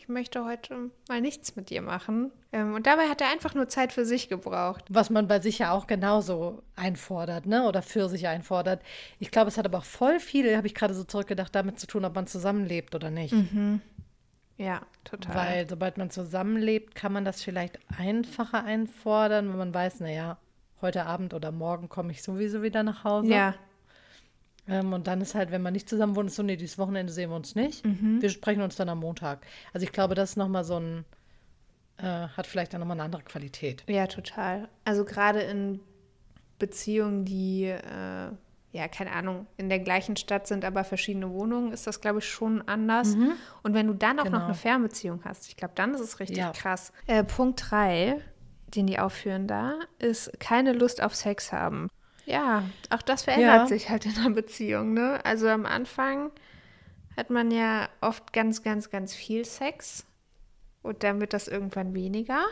ich 0.03 0.09
möchte 0.09 0.43
heute 0.43 0.91
mal 1.07 1.21
nichts 1.21 1.55
mit 1.55 1.69
dir 1.69 1.81
machen. 1.81 2.29
Ähm, 2.51 2.73
und 2.73 2.87
dabei 2.87 3.07
hat 3.07 3.21
er 3.21 3.31
einfach 3.31 3.55
nur 3.55 3.69
Zeit 3.69 3.93
für 3.93 4.03
sich 4.03 4.27
gebraucht. 4.27 4.83
Was 4.89 5.09
man 5.09 5.29
bei 5.29 5.39
sich 5.39 5.59
ja 5.59 5.71
auch 5.71 5.87
genauso 5.87 6.61
einfordert, 6.75 7.45
ne? 7.45 7.65
Oder 7.69 7.81
für 7.81 8.09
sich 8.09 8.27
einfordert. 8.27 8.81
Ich 9.19 9.31
glaube, 9.31 9.47
es 9.47 9.57
hat 9.57 9.65
aber 9.65 9.77
auch 9.77 9.85
voll 9.85 10.19
viel, 10.19 10.57
habe 10.57 10.67
ich 10.67 10.75
gerade 10.75 10.93
so 10.93 11.05
zurückgedacht, 11.05 11.55
damit 11.55 11.79
zu 11.79 11.87
tun, 11.87 12.03
ob 12.03 12.15
man 12.15 12.27
zusammenlebt 12.27 12.95
oder 12.95 13.11
nicht. 13.11 13.33
Mhm. 13.33 13.79
Ja, 14.57 14.81
total. 15.05 15.35
Weil 15.35 15.69
sobald 15.69 15.97
man 15.97 16.09
zusammenlebt, 16.09 16.95
kann 16.95 17.13
man 17.13 17.23
das 17.23 17.41
vielleicht 17.41 17.79
einfacher 17.97 18.65
einfordern, 18.65 19.49
wenn 19.49 19.57
man 19.57 19.73
weiß, 19.73 20.01
naja, 20.01 20.37
heute 20.81 21.05
Abend 21.05 21.33
oder 21.33 21.53
morgen 21.53 21.87
komme 21.87 22.11
ich 22.11 22.21
sowieso 22.23 22.61
wieder 22.61 22.83
nach 22.83 23.05
Hause. 23.05 23.29
Ja. 23.29 23.55
Ähm, 24.67 24.93
und 24.93 25.07
dann 25.07 25.21
ist 25.21 25.35
halt, 25.35 25.51
wenn 25.51 25.61
man 25.61 25.73
nicht 25.73 25.89
zusammen 25.89 26.15
wohnt, 26.15 26.29
ist 26.29 26.35
so, 26.35 26.43
nee, 26.43 26.55
dieses 26.55 26.77
Wochenende 26.77 27.11
sehen 27.11 27.29
wir 27.29 27.35
uns 27.35 27.55
nicht. 27.55 27.85
Mhm. 27.85 28.21
Wir 28.21 28.29
sprechen 28.29 28.61
uns 28.61 28.75
dann 28.75 28.89
am 28.89 28.99
Montag. 28.99 29.45
Also 29.73 29.85
ich 29.85 29.91
glaube, 29.91 30.15
das 30.15 30.31
ist 30.31 30.35
nochmal 30.37 30.63
so 30.63 30.79
ein, 30.79 31.05
äh, 31.97 32.03
hat 32.03 32.47
vielleicht 32.47 32.73
dann 32.73 32.79
nochmal 32.79 32.97
eine 32.97 33.03
andere 33.03 33.23
Qualität. 33.23 33.83
Ja, 33.87 34.07
total. 34.07 34.69
Also 34.85 35.03
gerade 35.03 35.41
in 35.41 35.79
Beziehungen, 36.59 37.25
die, 37.25 37.65
äh, 37.65 38.29
ja, 38.71 38.87
keine 38.87 39.11
Ahnung, 39.11 39.47
in 39.57 39.69
der 39.69 39.79
gleichen 39.79 40.15
Stadt 40.15 40.47
sind, 40.47 40.63
aber 40.63 40.83
verschiedene 40.83 41.29
Wohnungen, 41.29 41.73
ist 41.73 41.85
das, 41.85 41.99
glaube 41.99 42.19
ich, 42.19 42.25
schon 42.25 42.61
anders. 42.67 43.15
Mhm. 43.15 43.33
Und 43.63 43.73
wenn 43.73 43.87
du 43.87 43.93
dann 43.93 44.19
auch 44.19 44.23
genau. 44.23 44.39
noch 44.39 44.45
eine 44.45 44.55
Fernbeziehung 44.55 45.21
hast, 45.25 45.47
ich 45.47 45.57
glaube, 45.57 45.73
dann 45.75 45.93
ist 45.93 45.99
es 45.99 46.19
richtig 46.19 46.37
ja. 46.37 46.51
krass. 46.51 46.93
Äh, 47.05 47.23
Punkt 47.23 47.63
3, 47.69 48.19
den 48.67 48.87
die 48.87 48.97
aufführen 48.97 49.47
da, 49.47 49.79
ist 49.99 50.39
keine 50.39 50.71
Lust 50.71 51.03
auf 51.03 51.13
Sex 51.13 51.51
haben. 51.51 51.89
Ja, 52.25 52.63
auch 52.89 53.01
das 53.01 53.23
verändert 53.23 53.47
ja. 53.53 53.67
sich 53.67 53.89
halt 53.89 54.05
in 54.05 54.17
einer 54.17 54.29
Beziehung, 54.29 54.93
ne? 54.93 55.19
Also 55.25 55.47
am 55.47 55.65
Anfang 55.65 56.31
hat 57.17 57.29
man 57.29 57.51
ja 57.51 57.89
oft 58.01 58.33
ganz, 58.33 58.63
ganz, 58.63 58.89
ganz 58.89 59.13
viel 59.13 59.45
Sex 59.45 60.05
und 60.81 61.03
dann 61.03 61.19
wird 61.19 61.33
das 61.33 61.47
irgendwann 61.47 61.93
weniger. 61.93 62.43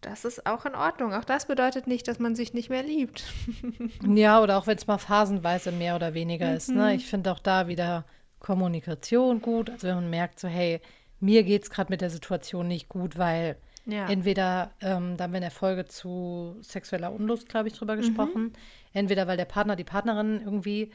Das 0.00 0.24
ist 0.24 0.46
auch 0.46 0.66
in 0.66 0.74
Ordnung. 0.74 1.14
Auch 1.14 1.24
das 1.24 1.46
bedeutet 1.46 1.86
nicht, 1.86 2.08
dass 2.08 2.18
man 2.18 2.34
sich 2.34 2.54
nicht 2.54 2.70
mehr 2.70 2.82
liebt. 2.82 3.24
ja, 4.06 4.42
oder 4.42 4.58
auch 4.58 4.66
wenn 4.66 4.76
es 4.76 4.88
mal 4.88 4.98
phasenweise 4.98 5.70
mehr 5.70 5.94
oder 5.94 6.12
weniger 6.12 6.50
mhm. 6.50 6.56
ist. 6.56 6.68
Ne? 6.70 6.84
Mhm. 6.86 6.96
Ich 6.96 7.06
finde 7.06 7.30
auch 7.30 7.38
da 7.38 7.68
wieder 7.68 8.04
Kommunikation 8.40 9.40
gut. 9.40 9.70
Also 9.70 9.86
wenn 9.86 9.94
man 9.94 10.10
merkt, 10.10 10.40
so, 10.40 10.48
hey, 10.48 10.80
mir 11.20 11.44
geht 11.44 11.62
es 11.62 11.70
gerade 11.70 11.92
mit 11.92 12.00
der 12.00 12.10
Situation 12.10 12.66
nicht 12.66 12.88
gut, 12.88 13.16
weil 13.16 13.56
ja. 13.86 14.08
entweder, 14.08 14.72
ähm, 14.80 15.16
da 15.16 15.24
haben 15.24 15.32
wir 15.32 15.38
in 15.38 15.42
der 15.42 15.50
Folge 15.50 15.86
zu 15.86 16.56
sexueller 16.60 17.12
Unlust, 17.12 17.48
glaube 17.48 17.68
ich, 17.68 17.74
drüber 17.74 17.94
mhm. 17.94 18.00
gesprochen, 18.00 18.52
Entweder 18.92 19.26
weil 19.26 19.36
der 19.36 19.44
Partner, 19.44 19.76
die 19.76 19.84
Partnerin 19.84 20.40
irgendwie 20.44 20.90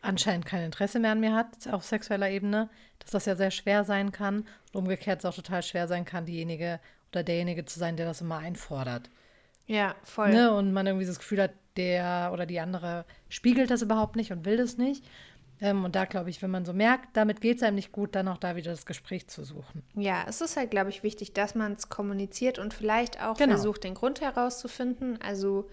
anscheinend 0.00 0.46
kein 0.46 0.64
Interesse 0.64 0.98
mehr 1.00 1.12
an 1.12 1.20
mir 1.20 1.34
hat, 1.34 1.68
auf 1.70 1.84
sexueller 1.84 2.30
Ebene, 2.30 2.70
dass 3.00 3.10
das 3.10 3.26
ja 3.26 3.36
sehr 3.36 3.50
schwer 3.50 3.84
sein 3.84 4.12
kann. 4.12 4.46
Und 4.72 4.82
umgekehrt 4.82 5.20
es 5.20 5.24
auch 5.24 5.34
total 5.34 5.62
schwer 5.62 5.88
sein 5.88 6.04
kann, 6.04 6.24
diejenige 6.24 6.80
oder 7.12 7.22
derjenige 7.22 7.64
zu 7.64 7.78
sein, 7.78 7.96
der 7.96 8.06
das 8.06 8.20
immer 8.20 8.38
einfordert. 8.38 9.10
Ja, 9.66 9.94
voll. 10.02 10.30
Ne? 10.30 10.52
Und 10.52 10.72
man 10.72 10.86
irgendwie 10.86 11.06
das 11.06 11.18
Gefühl 11.18 11.42
hat, 11.42 11.52
der 11.76 12.30
oder 12.32 12.46
die 12.46 12.60
andere 12.60 13.04
spiegelt 13.28 13.70
das 13.70 13.82
überhaupt 13.82 14.16
nicht 14.16 14.32
und 14.32 14.44
will 14.44 14.56
das 14.56 14.78
nicht. 14.78 15.04
Ähm, 15.60 15.84
und 15.84 15.94
da 15.96 16.04
glaube 16.04 16.30
ich, 16.30 16.42
wenn 16.42 16.50
man 16.50 16.64
so 16.64 16.72
merkt, 16.72 17.16
damit 17.16 17.40
geht 17.40 17.58
es 17.58 17.62
einem 17.62 17.76
nicht 17.76 17.92
gut, 17.92 18.14
dann 18.14 18.28
auch 18.28 18.38
da 18.38 18.56
wieder 18.56 18.70
das 18.70 18.86
Gespräch 18.86 19.28
zu 19.28 19.44
suchen. 19.44 19.82
Ja, 19.94 20.24
es 20.28 20.40
ist 20.40 20.56
halt, 20.56 20.70
glaube 20.70 20.90
ich, 20.90 21.02
wichtig, 21.02 21.32
dass 21.32 21.54
man 21.54 21.72
es 21.72 21.88
kommuniziert 21.88 22.58
und 22.58 22.74
vielleicht 22.74 23.22
auch 23.22 23.36
genau. 23.36 23.54
versucht, 23.54 23.84
den 23.84 23.94
Grund 23.94 24.20
herauszufinden. 24.20 25.20
Also 25.20 25.68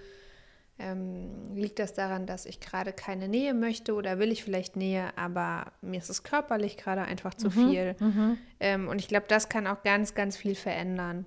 ähm, 0.77 1.55
liegt 1.55 1.79
das 1.79 1.93
daran, 1.93 2.25
dass 2.25 2.45
ich 2.45 2.59
gerade 2.59 2.91
keine 2.91 3.27
Nähe 3.27 3.53
möchte 3.53 3.93
oder 3.93 4.19
will 4.19 4.31
ich 4.31 4.43
vielleicht 4.43 4.75
Nähe, 4.75 5.17
aber 5.17 5.71
mir 5.81 5.99
ist 5.99 6.09
es 6.09 6.23
körperlich 6.23 6.77
gerade 6.77 7.03
einfach 7.03 7.33
zu 7.33 7.47
mhm, 7.47 7.51
viel. 7.51 7.95
Mhm. 7.99 8.37
Ähm, 8.59 8.87
und 8.87 8.99
ich 8.99 9.07
glaube, 9.07 9.25
das 9.29 9.47
kann 9.47 9.67
auch 9.67 9.83
ganz, 9.83 10.15
ganz 10.15 10.35
viel 10.35 10.55
verändern. 10.55 11.25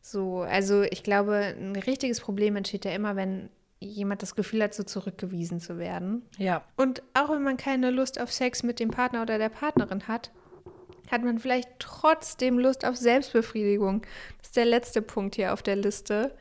So, 0.00 0.42
also 0.42 0.82
ich 0.82 1.02
glaube, 1.02 1.56
ein 1.58 1.76
richtiges 1.76 2.20
Problem 2.20 2.56
entsteht 2.56 2.84
ja 2.84 2.92
immer, 2.92 3.16
wenn 3.16 3.50
jemand 3.80 4.22
das 4.22 4.34
Gefühl 4.34 4.62
hat, 4.62 4.74
so 4.74 4.82
zurückgewiesen 4.82 5.60
zu 5.60 5.78
werden. 5.78 6.22
Ja. 6.38 6.64
Und 6.76 7.02
auch 7.14 7.30
wenn 7.30 7.42
man 7.42 7.56
keine 7.56 7.90
Lust 7.90 8.20
auf 8.20 8.32
Sex 8.32 8.62
mit 8.62 8.80
dem 8.80 8.90
Partner 8.90 9.22
oder 9.22 9.38
der 9.38 9.48
Partnerin 9.48 10.08
hat, 10.08 10.30
hat 11.10 11.22
man 11.22 11.38
vielleicht 11.38 11.68
trotzdem 11.78 12.58
Lust 12.58 12.84
auf 12.84 12.96
Selbstbefriedigung. 12.96 14.02
Das 14.38 14.48
ist 14.48 14.56
der 14.56 14.64
letzte 14.64 15.02
Punkt 15.02 15.36
hier 15.36 15.52
auf 15.52 15.62
der 15.62 15.76
Liste. 15.76 16.36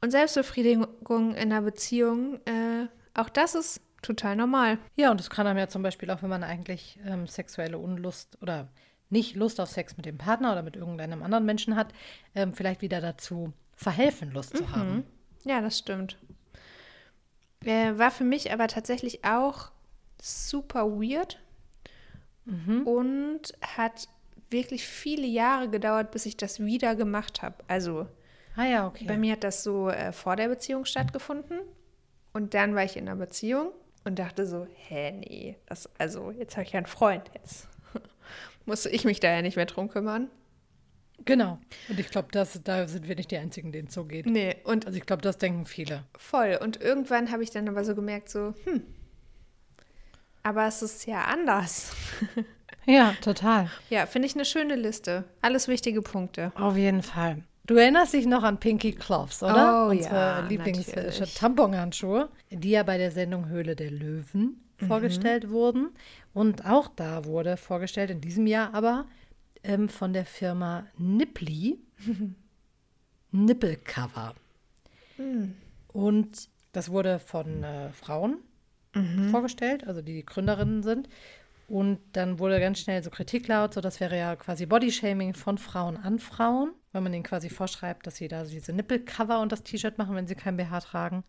Und 0.00 0.10
Selbstbefriedigung 0.10 1.34
in 1.34 1.36
einer 1.36 1.62
Beziehung, 1.62 2.36
äh, 2.46 2.86
auch 3.14 3.28
das 3.28 3.54
ist 3.54 3.82
total 4.02 4.34
normal. 4.34 4.78
Ja, 4.96 5.10
und 5.10 5.20
das 5.20 5.30
kann 5.30 5.46
einem 5.46 5.58
ja 5.58 5.68
zum 5.68 5.82
Beispiel 5.82 6.10
auch, 6.10 6.22
wenn 6.22 6.30
man 6.30 6.42
eigentlich 6.42 6.98
ähm, 7.04 7.26
sexuelle 7.26 7.78
Unlust 7.78 8.38
oder 8.40 8.68
nicht 9.10 9.36
Lust 9.36 9.60
auf 9.60 9.68
Sex 9.68 9.96
mit 9.96 10.06
dem 10.06 10.18
Partner 10.18 10.52
oder 10.52 10.62
mit 10.62 10.76
irgendeinem 10.76 11.22
anderen 11.22 11.44
Menschen 11.44 11.76
hat, 11.76 11.92
ähm, 12.34 12.52
vielleicht 12.52 12.80
wieder 12.80 13.00
dazu 13.00 13.52
verhelfen, 13.74 14.30
Lust 14.32 14.54
mhm. 14.54 14.58
zu 14.58 14.72
haben. 14.72 15.04
Ja, 15.44 15.60
das 15.60 15.78
stimmt. 15.78 16.16
Äh, 17.64 17.98
war 17.98 18.10
für 18.10 18.24
mich 18.24 18.52
aber 18.52 18.68
tatsächlich 18.68 19.24
auch 19.24 19.70
super 20.20 20.90
weird 20.90 21.40
mhm. 22.44 22.86
und 22.86 23.42
hat 23.76 24.08
wirklich 24.50 24.86
viele 24.86 25.26
Jahre 25.26 25.68
gedauert, 25.68 26.10
bis 26.10 26.26
ich 26.26 26.36
das 26.36 26.60
wieder 26.60 26.94
gemacht 26.96 27.42
habe. 27.42 27.56
Also 27.68 28.06
Ah 28.56 28.66
ja, 28.66 28.86
okay. 28.86 29.04
Bei 29.06 29.16
mir 29.16 29.32
hat 29.32 29.44
das 29.44 29.62
so 29.62 29.88
äh, 29.88 30.12
vor 30.12 30.36
der 30.36 30.48
Beziehung 30.48 30.84
stattgefunden. 30.84 31.60
Und 32.32 32.54
dann 32.54 32.74
war 32.74 32.84
ich 32.84 32.96
in 32.96 33.08
einer 33.08 33.16
Beziehung 33.16 33.72
und 34.04 34.18
dachte 34.18 34.46
so, 34.46 34.66
hä, 34.74 35.12
nee, 35.12 35.56
das, 35.66 35.88
also 35.98 36.30
jetzt 36.30 36.56
habe 36.56 36.64
ich 36.64 36.72
ja 36.72 36.78
einen 36.78 36.86
Freund, 36.86 37.24
jetzt 37.34 37.68
musste 38.66 38.88
ich 38.90 39.04
mich 39.04 39.18
da 39.18 39.28
ja 39.32 39.42
nicht 39.42 39.56
mehr 39.56 39.66
drum 39.66 39.88
kümmern. 39.88 40.28
Genau. 41.24 41.58
Und 41.88 42.00
ich 42.00 42.08
glaube, 42.08 42.28
da 42.32 42.44
sind 42.44 43.08
wir 43.08 43.16
nicht 43.16 43.30
die 43.30 43.36
Einzigen, 43.36 43.72
denen 43.72 43.88
es 43.88 43.94
so 43.94 44.04
geht. 44.04 44.26
Nee, 44.26 44.56
und 44.64 44.86
also 44.86 44.96
ich 44.98 45.06
glaube, 45.06 45.22
das 45.22 45.38
denken 45.38 45.66
viele. 45.66 46.04
Voll. 46.16 46.58
Und 46.60 46.80
irgendwann 46.80 47.30
habe 47.30 47.42
ich 47.42 47.50
dann 47.50 47.68
aber 47.68 47.84
so 47.84 47.94
gemerkt, 47.94 48.30
so, 48.30 48.54
hm, 48.64 48.82
aber 50.42 50.66
es 50.66 50.82
ist 50.82 51.06
ja 51.06 51.24
anders. 51.24 51.92
ja, 52.86 53.14
total. 53.20 53.70
Ja, 53.90 54.06
finde 54.06 54.26
ich 54.26 54.34
eine 54.34 54.44
schöne 54.44 54.76
Liste. 54.76 55.24
Alles 55.42 55.68
wichtige 55.68 56.02
Punkte. 56.02 56.52
Auf 56.54 56.76
jeden 56.76 57.02
Fall. 57.02 57.42
Du 57.66 57.76
erinnerst 57.76 58.14
dich 58.14 58.26
noch 58.26 58.42
an 58.42 58.58
Pinky 58.58 58.92
Cloths, 58.92 59.42
oder? 59.42 59.86
Oh, 59.86 59.90
Unsere 59.90 60.14
ja, 60.14 60.40
Lieblings-Tamponhandschuhe, 60.40 62.28
die 62.50 62.70
ja 62.70 62.82
bei 62.82 62.98
der 62.98 63.12
Sendung 63.12 63.48
Höhle 63.48 63.76
der 63.76 63.90
Löwen 63.90 64.60
mhm. 64.80 64.86
vorgestellt 64.86 65.50
wurden. 65.50 65.90
Und 66.32 66.64
auch 66.66 66.88
da 66.88 67.24
wurde 67.26 67.56
vorgestellt, 67.56 68.10
in 68.10 68.20
diesem 68.20 68.46
Jahr 68.46 68.74
aber 68.74 69.04
ähm, 69.62 69.88
von 69.88 70.12
der 70.12 70.26
Firma 70.26 70.86
Nipply 70.96 71.78
Nippelcover. 73.32 74.34
Mhm. 75.18 75.54
Und 75.88 76.48
das 76.72 76.90
wurde 76.90 77.18
von 77.18 77.62
äh, 77.64 77.92
Frauen 77.92 78.38
mhm. 78.94 79.30
vorgestellt, 79.30 79.86
also 79.86 80.02
die, 80.02 80.14
die 80.14 80.26
Gründerinnen 80.26 80.82
sind. 80.82 81.08
Und 81.68 82.00
dann 82.14 82.40
wurde 82.40 82.58
ganz 82.58 82.80
schnell 82.80 83.00
so 83.02 83.10
Kritik 83.10 83.46
laut, 83.46 83.74
so 83.74 83.80
das 83.80 84.00
wäre 84.00 84.18
ja 84.18 84.34
quasi 84.34 84.66
Bodyshaming 84.66 85.34
von 85.34 85.56
Frauen 85.56 85.96
an 85.96 86.18
Frauen, 86.18 86.72
wenn 86.90 87.04
man 87.04 87.14
ihnen 87.14 87.22
quasi 87.22 87.48
vorschreibt, 87.48 88.06
dass 88.08 88.16
sie 88.16 88.26
da 88.26 88.42
diese 88.42 88.72
Nippelcover 88.72 89.40
und 89.40 89.52
das 89.52 89.62
T-Shirt 89.62 89.96
machen, 89.96 90.16
wenn 90.16 90.26
sie 90.26 90.34
kein 90.34 90.56
BH 90.56 90.80
tragen, 90.80 91.22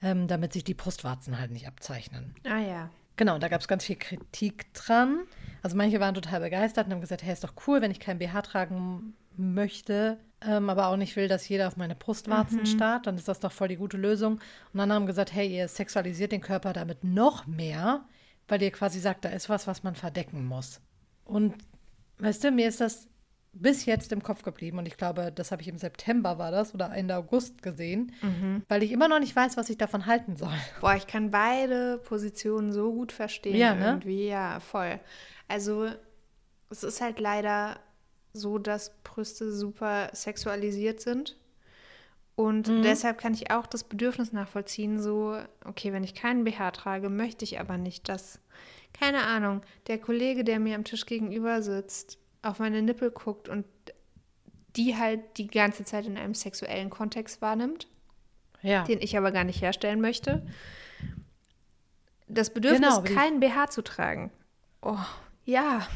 ähm, 0.00 0.26
damit 0.26 0.54
sich 0.54 0.64
die 0.64 0.72
Brustwarzen 0.72 1.38
halt 1.38 1.50
nicht 1.50 1.68
abzeichnen. 1.68 2.34
Ah 2.44 2.60
ja. 2.60 2.90
Genau, 3.16 3.38
da 3.38 3.48
gab 3.48 3.60
es 3.60 3.68
ganz 3.68 3.84
viel 3.84 3.96
Kritik 3.96 4.72
dran. 4.74 5.20
Also 5.62 5.76
manche 5.76 6.00
waren 6.00 6.14
total 6.14 6.40
begeistert 6.40 6.86
und 6.86 6.92
haben 6.92 7.00
gesagt, 7.00 7.22
hey, 7.22 7.32
ist 7.32 7.44
doch 7.44 7.54
cool, 7.66 7.80
wenn 7.80 7.90
ich 7.90 8.00
kein 8.00 8.18
BH 8.18 8.42
tragen 8.42 9.14
möchte, 9.36 10.18
ähm, 10.40 10.68
aber 10.68 10.88
auch 10.88 10.96
nicht 10.96 11.16
will, 11.16 11.26
dass 11.28 11.48
jeder 11.48 11.68
auf 11.68 11.76
meine 11.76 11.94
Brustwarzen 11.94 12.60
Mhm. 12.60 12.66
starrt, 12.66 13.06
dann 13.06 13.16
ist 13.16 13.28
das 13.28 13.40
doch 13.40 13.52
voll 13.52 13.68
die 13.68 13.76
gute 13.76 13.96
Lösung. 13.96 14.34
Und 14.72 14.78
dann 14.78 14.92
haben 14.92 15.06
gesagt, 15.06 15.32
hey, 15.32 15.48
ihr 15.48 15.68
sexualisiert 15.68 16.32
den 16.32 16.40
Körper 16.40 16.72
damit 16.72 17.02
noch 17.04 17.46
mehr, 17.46 18.04
weil 18.48 18.62
ihr 18.62 18.70
quasi 18.70 19.00
sagt, 19.00 19.24
da 19.24 19.30
ist 19.30 19.48
was, 19.48 19.66
was 19.66 19.82
man 19.82 19.94
verdecken 19.94 20.44
muss. 20.44 20.80
Und 21.24 21.54
weißt 22.18 22.44
du, 22.44 22.50
mir 22.50 22.68
ist 22.68 22.80
das 22.80 23.08
bis 23.54 23.86
jetzt 23.86 24.12
im 24.12 24.22
Kopf 24.22 24.42
geblieben 24.42 24.78
und 24.78 24.86
ich 24.86 24.96
glaube, 24.96 25.32
das 25.32 25.50
habe 25.52 25.62
ich 25.62 25.68
im 25.68 25.78
September 25.78 26.38
war 26.38 26.50
das 26.50 26.74
oder 26.74 26.90
Ende 26.92 27.16
August 27.16 27.62
gesehen, 27.62 28.12
Mhm. 28.22 28.62
weil 28.68 28.82
ich 28.82 28.92
immer 28.92 29.08
noch 29.08 29.20
nicht 29.20 29.34
weiß, 29.34 29.56
was 29.56 29.70
ich 29.70 29.78
davon 29.78 30.06
halten 30.06 30.36
soll. 30.36 30.50
Boah, 30.80 30.94
ich 30.96 31.06
kann 31.06 31.30
beide 31.30 31.98
Positionen 31.98 32.72
so 32.72 32.92
gut 32.92 33.12
verstehen 33.12 33.56
Ja, 33.56 33.74
ne? 33.74 33.84
irgendwie. 33.92 34.26
Ja, 34.28 34.60
voll. 34.60 34.98
Also 35.48 35.88
es 36.70 36.82
ist 36.82 37.00
halt 37.00 37.20
leider 37.20 37.78
so, 38.32 38.58
dass 38.58 38.92
Brüste 39.04 39.52
super 39.52 40.10
sexualisiert 40.12 41.00
sind. 41.00 41.36
Und 42.36 42.68
Mhm. 42.68 42.82
deshalb 42.82 43.18
kann 43.18 43.32
ich 43.34 43.52
auch 43.52 43.66
das 43.66 43.84
Bedürfnis 43.84 44.32
nachvollziehen, 44.32 45.00
so, 45.00 45.38
okay, 45.64 45.92
wenn 45.92 46.02
ich 46.02 46.14
keinen 46.14 46.42
BH 46.42 46.72
trage, 46.72 47.08
möchte 47.08 47.44
ich 47.44 47.60
aber 47.60 47.78
nicht, 47.78 48.08
dass, 48.08 48.40
keine 48.92 49.22
Ahnung, 49.22 49.60
der 49.86 49.98
Kollege, 49.98 50.42
der 50.42 50.58
mir 50.58 50.74
am 50.74 50.82
Tisch 50.82 51.06
gegenüber 51.06 51.62
sitzt, 51.62 52.18
auf 52.44 52.58
meine 52.58 52.82
Nippel 52.82 53.10
guckt 53.10 53.48
und 53.48 53.64
die 54.76 54.96
halt 54.96 55.20
die 55.38 55.46
ganze 55.46 55.84
Zeit 55.84 56.06
in 56.06 56.16
einem 56.16 56.34
sexuellen 56.34 56.90
Kontext 56.90 57.40
wahrnimmt 57.42 57.86
Ja. 58.62 58.84
den 58.84 59.00
ich 59.00 59.16
aber 59.16 59.30
gar 59.32 59.44
nicht 59.44 59.60
herstellen 59.62 60.00
möchte. 60.00 60.42
Das 62.26 62.50
Bedürfnis, 62.52 62.80
Genau, 62.80 63.02
keinen 63.02 63.40
BH 63.40 63.68
zu 63.70 63.82
tragen. 63.82 64.30
Oh, 64.82 64.98
ja. 65.44 65.86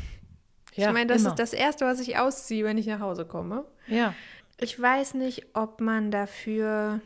ja 0.74 0.88
ich 0.88 0.92
meine, 0.92 1.06
das 1.06 1.22
immer. 1.22 1.30
ist 1.30 1.38
das 1.38 1.52
Erste, 1.52 1.86
was 1.86 2.00
ich 2.00 2.18
ausziehe, 2.18 2.64
wenn 2.64 2.78
ich 2.78 2.86
nach 2.86 3.00
Hause 3.00 3.24
komme. 3.24 3.64
Ja. 3.86 4.14
Ich 4.60 4.80
weiß 4.80 5.14
nicht, 5.14 5.46
ob 5.54 5.80
man 5.80 6.10
dafür 6.10 7.00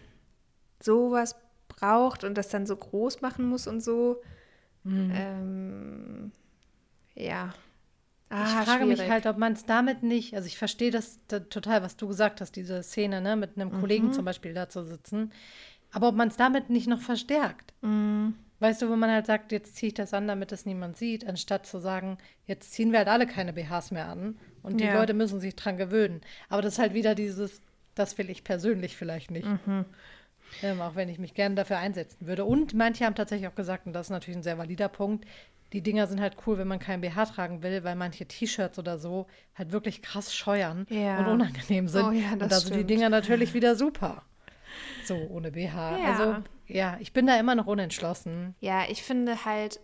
sowas 0.80 1.36
braucht 1.68 2.24
und 2.24 2.36
das 2.36 2.48
dann 2.48 2.66
so 2.66 2.76
groß 2.76 3.20
machen 3.20 3.46
muss 3.46 3.66
und 3.66 3.80
so. 3.80 4.22
Mhm. 4.84 5.12
Ähm, 5.14 6.32
ja. 7.14 7.54
Ich 8.34 8.38
Ah, 8.38 8.64
frage 8.64 8.86
mich 8.86 8.96
schwierig. 8.98 9.12
halt, 9.12 9.26
ob 9.26 9.36
man 9.36 9.52
es 9.52 9.66
damit 9.66 10.02
nicht, 10.02 10.34
also 10.34 10.46
ich 10.46 10.56
verstehe 10.56 10.90
das 10.90 11.20
da, 11.28 11.40
total, 11.40 11.82
was 11.82 11.96
du 11.96 12.08
gesagt 12.08 12.40
hast, 12.40 12.56
diese 12.56 12.82
Szene, 12.82 13.20
ne, 13.20 13.36
mit 13.36 13.56
einem 13.56 13.70
Kollegen 13.78 14.06
Mhm. 14.06 14.12
zum 14.14 14.24
Beispiel 14.24 14.54
da 14.54 14.68
zu 14.70 14.84
sitzen, 14.84 15.32
aber 15.92 16.08
ob 16.08 16.14
man 16.14 16.28
es 16.28 16.36
damit 16.36 16.70
nicht 16.70 16.86
noch 16.86 17.00
verstärkt. 17.00 17.74
Mhm. 17.82 18.34
Weißt 18.60 18.80
du, 18.80 18.88
wo 18.88 18.96
man 18.96 19.10
halt 19.10 19.26
sagt, 19.26 19.52
jetzt 19.52 19.76
ziehe 19.76 19.88
ich 19.88 19.94
das 19.94 20.14
an, 20.14 20.28
damit 20.28 20.50
es 20.52 20.64
niemand 20.64 20.96
sieht, 20.96 21.26
anstatt 21.26 21.66
zu 21.66 21.78
sagen, 21.78 22.16
jetzt 22.46 22.72
ziehen 22.72 22.90
wir 22.92 23.00
halt 23.00 23.08
alle 23.08 23.26
keine 23.26 23.52
BHs 23.52 23.90
mehr 23.90 24.06
an 24.08 24.38
und 24.62 24.80
die 24.80 24.84
Ja. 24.84 24.94
Leute 24.94 25.14
müssen 25.14 25.40
sich 25.40 25.54
dran 25.56 25.76
gewöhnen. 25.76 26.20
Aber 26.48 26.62
das 26.62 26.74
ist 26.74 26.78
halt 26.78 26.94
wieder 26.94 27.14
dieses, 27.14 27.60
das 27.94 28.16
will 28.18 28.30
ich 28.30 28.44
persönlich 28.44 28.96
vielleicht 28.96 29.30
nicht. 29.30 29.46
Mhm. 29.48 29.84
Ähm, 30.62 30.80
auch 30.80 30.94
wenn 30.94 31.08
ich 31.08 31.18
mich 31.18 31.34
gerne 31.34 31.54
dafür 31.56 31.78
einsetzen 31.78 32.26
würde. 32.26 32.44
Und 32.44 32.72
manche 32.72 33.04
haben 33.04 33.14
tatsächlich 33.14 33.48
auch 33.48 33.54
gesagt, 33.54 33.86
und 33.86 33.94
das 33.94 34.06
ist 34.06 34.10
natürlich 34.10 34.36
ein 34.38 34.42
sehr 34.42 34.58
valider 34.58 34.88
Punkt, 34.88 35.26
die 35.72 35.80
Dinger 35.82 36.06
sind 36.06 36.20
halt 36.20 36.36
cool, 36.46 36.58
wenn 36.58 36.68
man 36.68 36.78
kein 36.78 37.00
BH 37.00 37.26
tragen 37.26 37.62
will, 37.62 37.82
weil 37.84 37.94
manche 37.96 38.26
T-Shirts 38.26 38.78
oder 38.78 38.98
so 38.98 39.26
halt 39.54 39.72
wirklich 39.72 40.02
krass 40.02 40.34
scheuern 40.34 40.86
Ja. 40.90 41.18
und 41.20 41.26
unangenehm 41.26 41.88
sind. 41.88 42.04
Oh 42.04 42.10
ja, 42.10 42.32
und 42.32 42.40
da 42.50 42.60
sind 42.60 42.76
die. 42.76 42.84
Dinger 42.84 43.08
natürlich 43.08 43.54
wieder 43.54 43.74
super. 43.76 44.22
So, 45.04 45.16
ohne 45.16 45.50
BH. 45.52 45.98
Ja. 45.98 46.04
Also, 46.12 46.36
ja, 46.66 46.96
ich 47.00 47.12
bin 47.12 47.26
da 47.26 47.38
immer 47.38 47.54
noch 47.54 47.66
unentschlossen. 47.66 48.54
Ja, 48.60 48.84
ich 48.88 49.02
finde 49.02 49.44
halt, 49.44 49.80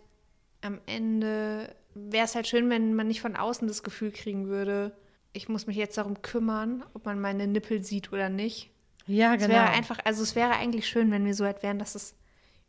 am 0.61 0.79
Ende 0.85 1.75
wäre 1.93 2.25
es 2.25 2.35
halt 2.35 2.47
schön, 2.47 2.69
wenn 2.69 2.93
man 2.93 3.07
nicht 3.07 3.21
von 3.21 3.35
außen 3.35 3.67
das 3.67 3.83
Gefühl 3.83 4.11
kriegen 4.11 4.47
würde, 4.47 4.95
ich 5.33 5.47
muss 5.49 5.67
mich 5.67 5.75
jetzt 5.77 5.97
darum 5.97 6.21
kümmern, 6.21 6.83
ob 6.93 7.05
man 7.05 7.19
meine 7.19 7.45
Nippel 7.47 7.83
sieht 7.83 8.11
oder 8.11 8.29
nicht. 8.29 8.71
Ja, 9.05 9.33
Es 9.35 9.41
genau. 9.41 9.53
wäre 9.55 9.69
einfach, 9.69 9.99
also 10.03 10.23
es 10.23 10.35
wäre 10.35 10.51
eigentlich 10.51 10.87
schön, 10.87 11.11
wenn 11.11 11.25
wir 11.25 11.33
so 11.33 11.43
weit 11.43 11.61
wären, 11.63 11.79
dass 11.79 11.95
es 11.95 12.15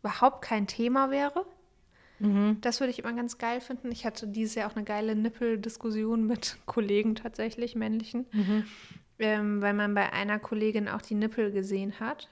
überhaupt 0.00 0.42
kein 0.42 0.66
Thema 0.66 1.10
wäre. 1.10 1.44
Mhm. 2.20 2.58
Das 2.60 2.80
würde 2.80 2.90
ich 2.90 2.98
immer 3.00 3.12
ganz 3.14 3.38
geil 3.38 3.60
finden. 3.60 3.90
Ich 3.90 4.04
hatte 4.06 4.28
dieses 4.28 4.54
Jahr 4.54 4.70
auch 4.70 4.76
eine 4.76 4.84
geile 4.84 5.16
Nippeldiskussion 5.16 6.26
mit 6.26 6.56
Kollegen 6.66 7.14
tatsächlich, 7.16 7.74
männlichen, 7.74 8.26
Mhm. 8.32 8.64
ähm, 9.18 9.62
weil 9.62 9.74
man 9.74 9.94
bei 9.94 10.12
einer 10.12 10.38
Kollegin 10.38 10.88
auch 10.88 11.02
die 11.02 11.14
Nippel 11.14 11.50
gesehen 11.50 11.98
hat 12.00 12.28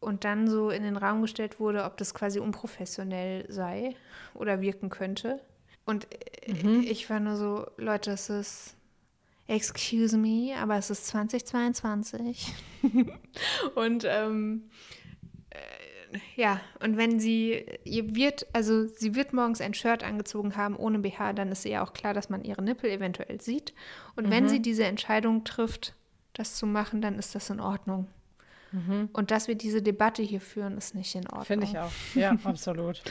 und 0.00 0.24
dann 0.24 0.48
so 0.48 0.70
in 0.70 0.82
den 0.82 0.96
Raum 0.96 1.20
gestellt 1.22 1.60
wurde, 1.60 1.84
ob 1.84 1.96
das 1.98 2.14
quasi 2.14 2.38
unprofessionell 2.40 3.44
sei 3.50 3.94
oder 4.34 4.60
wirken 4.60 4.88
könnte. 4.88 5.40
Und 5.84 6.06
äh, 6.46 6.52
Mhm. 6.52 6.82
ich 6.82 7.10
war 7.10 7.20
nur 7.20 7.36
so, 7.36 7.66
Leute, 7.76 8.12
es 8.12 8.30
ist, 8.30 8.76
excuse 9.46 10.16
me, 10.16 10.54
aber 10.58 10.76
es 10.76 10.88
ist 10.90 11.06
2022. 11.08 12.52
und 13.74 14.04
ähm, 14.08 14.70
äh, 15.50 15.58
ja, 16.36 16.60
und 16.80 16.96
wenn 16.96 17.20
sie, 17.20 17.64
ihr 17.84 18.14
wird, 18.14 18.46
also 18.52 18.86
sie 18.86 19.14
wird 19.14 19.32
morgens 19.32 19.60
ein 19.60 19.74
Shirt 19.74 20.02
angezogen 20.02 20.56
haben 20.56 20.76
ohne 20.76 20.98
BH, 20.98 21.32
dann 21.34 21.52
ist 21.52 21.64
ihr 21.64 21.70
ja 21.72 21.84
auch 21.84 21.92
klar, 21.92 22.14
dass 22.14 22.28
man 22.30 22.42
ihre 22.44 22.62
Nippel 22.62 22.90
eventuell 22.90 23.40
sieht. 23.40 23.72
Und 24.16 24.30
wenn 24.30 24.44
Mhm. 24.44 24.48
sie 24.48 24.60
diese 24.62 24.84
Entscheidung 24.84 25.44
trifft, 25.44 25.94
das 26.32 26.56
zu 26.56 26.66
machen, 26.66 27.00
dann 27.00 27.18
ist 27.18 27.34
das 27.34 27.50
in 27.50 27.60
Ordnung. 27.60 28.06
Und 29.12 29.32
dass 29.32 29.48
wir 29.48 29.56
diese 29.56 29.82
Debatte 29.82 30.22
hier 30.22 30.40
führen, 30.40 30.78
ist 30.78 30.94
nicht 30.94 31.12
in 31.16 31.26
Ordnung. 31.26 31.40
Mhm. 31.40 31.44
Finde 31.46 31.66
ich 31.66 31.78
auch. 31.78 31.90
Ja, 32.14 32.30
absolut. 32.44 33.02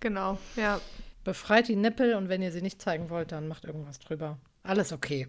Genau, 0.00 0.38
ja. 0.56 0.80
Befreit 1.22 1.68
die 1.68 1.76
Nippel 1.76 2.14
und 2.14 2.30
wenn 2.30 2.40
ihr 2.40 2.50
sie 2.50 2.62
nicht 2.62 2.80
zeigen 2.80 3.10
wollt, 3.10 3.30
dann 3.30 3.46
macht 3.46 3.64
irgendwas 3.66 3.98
drüber. 3.98 4.38
Alles 4.62 4.90
okay. 4.92 5.28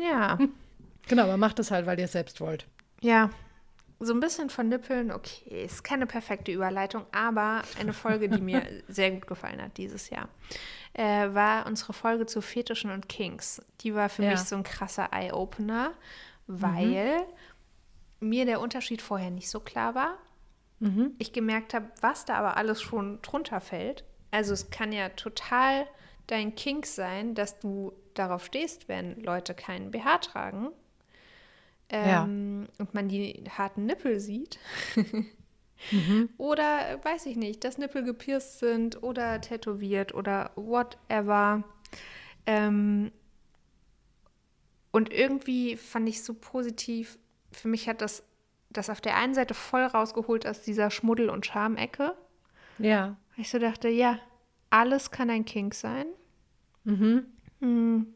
Ja, 0.00 0.38
Genau, 1.08 1.24
aber 1.24 1.36
macht 1.36 1.58
es 1.60 1.70
halt, 1.72 1.86
weil 1.86 1.98
ihr 1.98 2.04
es 2.06 2.12
selbst 2.12 2.40
wollt. 2.40 2.66
ja. 3.00 3.30
So 3.98 4.12
ein 4.12 4.20
bisschen 4.20 4.50
von 4.50 4.68
Nippeln, 4.68 5.10
okay, 5.10 5.64
ist 5.64 5.82
keine 5.82 6.06
perfekte 6.06 6.52
Überleitung, 6.52 7.06
aber 7.12 7.62
eine 7.80 7.94
Folge, 7.94 8.28
die 8.28 8.42
mir 8.42 8.62
sehr 8.88 9.10
gut 9.10 9.26
gefallen 9.26 9.62
hat 9.62 9.78
dieses 9.78 10.10
Jahr, 10.10 10.28
äh, 10.92 11.32
war 11.32 11.66
unsere 11.66 11.94
Folge 11.94 12.26
zu 12.26 12.42
Fetischen 12.42 12.90
und 12.90 13.08
Kings. 13.08 13.62
Die 13.80 13.94
war 13.94 14.10
für 14.10 14.22
Ja. 14.22 14.32
mich 14.32 14.40
so 14.40 14.54
ein 14.56 14.64
krasser 14.64 15.08
Eye-Opener, 15.12 15.92
weil 16.46 17.24
mir 18.20 18.44
der 18.44 18.60
Unterschied 18.60 19.00
vorher 19.00 19.30
nicht 19.30 19.48
so 19.48 19.60
klar 19.60 19.94
war. 19.94 20.18
Ich 21.18 21.32
gemerkt 21.32 21.72
habe, 21.72 21.86
was 22.02 22.26
da 22.26 22.34
aber 22.34 22.58
alles 22.58 22.82
schon 22.82 23.22
drunter 23.22 23.62
fällt. 23.62 24.04
Also 24.30 24.52
es 24.52 24.68
kann 24.68 24.92
ja 24.92 25.08
total 25.08 25.86
dein 26.26 26.54
Kink 26.54 26.84
sein, 26.84 27.34
dass 27.34 27.58
du 27.60 27.94
darauf 28.12 28.44
stehst, 28.44 28.86
wenn 28.86 29.18
Leute 29.22 29.54
keinen 29.54 29.90
BH 29.90 30.18
tragen 30.18 30.68
Ja. 31.90 32.24
ähm, 32.24 32.68
und 32.78 32.94
man 32.94 33.08
die 33.08 33.44
harten 33.50 33.86
Nippel 33.86 34.20
sieht. 34.20 34.58
Oder, 36.38 36.90
äh, 36.90 37.04
weiß 37.04 37.26
ich 37.26 37.36
nicht, 37.36 37.62
dass 37.62 37.78
Nippel 37.78 38.02
gepierst 38.02 38.58
sind 38.60 39.02
oder 39.02 39.40
tätowiert 39.42 40.14
oder 40.14 40.50
whatever. 40.56 41.64
Ähm, 42.46 43.12
und 44.90 45.12
irgendwie 45.12 45.76
fand 45.76 46.08
ich 46.08 46.24
so 46.24 46.32
positiv, 46.32 47.18
für 47.52 47.68
mich 47.68 47.88
hat 47.88 48.00
das 48.00 48.24
das 48.76 48.90
auf 48.90 49.00
der 49.00 49.16
einen 49.16 49.34
Seite 49.34 49.54
voll 49.54 49.82
rausgeholt 49.84 50.46
aus 50.46 50.62
dieser 50.62 50.90
Schmuddel- 50.90 51.30
und 51.30 51.46
Schamecke. 51.46 52.14
Ja. 52.78 53.16
Ich 53.36 53.50
so 53.50 53.58
dachte, 53.58 53.88
ja, 53.88 54.18
alles 54.70 55.10
kann 55.10 55.30
ein 55.30 55.44
Kink 55.44 55.74
sein. 55.74 56.06
Hm. 57.60 58.14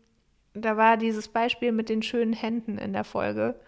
Da 0.60 0.76
war 0.76 0.96
dieses 0.96 1.28
Beispiel 1.28 1.72
mit 1.72 1.88
den 1.88 2.02
schönen 2.02 2.32
Händen 2.32 2.78
in 2.78 2.92
der 2.92 3.04
Folge. 3.04 3.58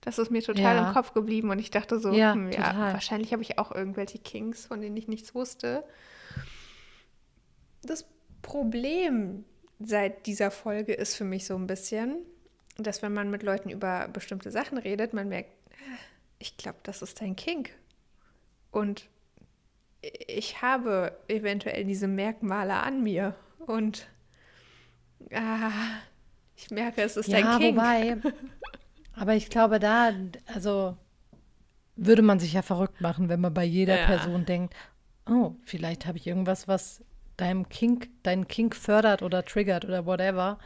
Das 0.00 0.18
ist 0.18 0.30
mir 0.30 0.42
total 0.42 0.76
Ja. 0.76 0.88
im 0.88 0.92
Kopf 0.94 1.14
geblieben 1.14 1.50
und 1.50 1.58
ich 1.58 1.70
dachte 1.70 1.98
so, 1.98 2.12
Ja, 2.12 2.34
hm, 2.34 2.52
ja, 2.52 2.92
wahrscheinlich 2.92 3.32
habe 3.32 3.42
ich 3.42 3.58
auch 3.58 3.72
irgendwelche 3.72 4.18
Kinks, 4.18 4.66
von 4.66 4.80
denen 4.80 4.96
ich 4.96 5.08
nichts 5.08 5.34
wusste. 5.34 5.82
Das 7.82 8.06
Problem 8.42 9.44
seit 9.80 10.26
dieser 10.26 10.50
Folge 10.50 10.92
ist 10.92 11.16
für 11.16 11.24
mich 11.24 11.46
so 11.46 11.56
ein 11.56 11.66
bisschen, 11.66 12.18
dass 12.76 13.02
wenn 13.02 13.12
man 13.14 13.30
mit 13.30 13.42
Leuten 13.42 13.70
über 13.70 14.08
bestimmte 14.08 14.50
Sachen 14.50 14.78
redet, 14.78 15.14
man 15.14 15.28
merkt, 15.28 15.50
ich 16.38 16.56
glaube, 16.56 16.78
das 16.82 17.00
ist 17.02 17.20
dein 17.20 17.36
Kink. 17.36 17.70
Und 18.70 19.08
ich 20.02 20.60
habe 20.60 21.16
eventuell 21.28 21.84
diese 21.84 22.08
Merkmale 22.08 22.74
an 22.74 23.02
mir 23.02 23.34
und 23.66 24.06
ah, 25.32 25.70
ich 26.56 26.70
merke, 26.70 27.02
es 27.02 27.16
ist 27.16 27.28
Ja, 27.28 27.38
ein 27.38 27.58
Kink. 27.60 27.76
wobei, 27.76 28.16
aber 29.14 29.34
ich 29.34 29.48
glaube, 29.50 29.78
da, 29.78 30.12
also 30.46 30.96
würde 31.96 32.22
man 32.22 32.40
sich 32.40 32.52
ja 32.54 32.62
verrückt 32.62 33.00
machen, 33.00 33.28
wenn 33.28 33.40
man 33.40 33.54
bei 33.54 33.64
jeder 33.64 33.96
Ja. 33.98 34.06
Person 34.06 34.44
denkt, 34.44 34.74
oh, 35.28 35.52
vielleicht 35.64 36.06
habe 36.06 36.18
ich 36.18 36.26
irgendwas, 36.26 36.66
was 36.68 37.02
deinem 37.36 37.68
Kink, 37.68 38.08
deinen 38.22 38.48
Kink 38.48 38.74
fördert 38.76 39.22
oder 39.22 39.44
triggert 39.44 39.84
oder 39.84 40.06
whatever. 40.06 40.58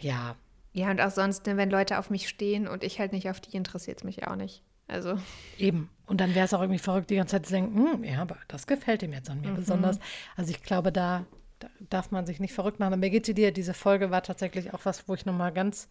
Ja, 0.00 0.36
Ja, 0.72 0.90
und 0.90 1.00
auch 1.00 1.10
sonst, 1.10 1.46
ne, 1.46 1.56
wenn 1.56 1.70
Leute 1.70 1.98
auf 1.98 2.10
mich 2.10 2.28
stehen 2.28 2.68
und 2.68 2.84
ich 2.84 2.98
halt 3.00 3.12
nicht 3.12 3.28
auf 3.28 3.40
die, 3.40 3.56
interessiert 3.56 3.98
es 3.98 4.04
mich 4.04 4.26
auch 4.26 4.36
nicht. 4.36 4.62
Also, 4.88 5.18
eben. 5.58 5.88
Und 6.06 6.20
dann 6.20 6.34
wäre 6.34 6.44
es 6.44 6.54
auch 6.54 6.60
irgendwie 6.60 6.78
verrückt, 6.80 7.10
die 7.10 7.16
ganze 7.16 7.36
Zeit 7.36 7.46
zu 7.46 7.52
denken, 7.52 7.76
hm, 7.92 8.04
ja, 8.04 8.22
aber 8.22 8.36
das 8.48 8.66
gefällt 8.66 9.02
ihm 9.04 9.12
jetzt 9.12 9.30
an 9.30 9.40
Mhm. 9.40 9.46
mir 9.50 9.52
besonders. 9.54 10.00
Also 10.36 10.50
ich 10.50 10.62
glaube, 10.64 10.90
da, 10.90 11.24
da 11.60 11.68
darf 11.88 12.10
man 12.10 12.26
sich 12.26 12.40
nicht 12.40 12.52
verrückt 12.52 12.80
machen. 12.80 12.94
Und 12.94 13.00
mir 13.00 13.10
geht 13.10 13.24
sie 13.26 13.34
dir, 13.34 13.52
diese 13.52 13.74
Folge 13.74 14.10
war 14.10 14.22
tatsächlich 14.22 14.74
auch 14.74 14.80
was, 14.84 15.08
wo 15.08 15.14
ich 15.14 15.24
nochmal 15.26 15.52
ganz 15.52 15.88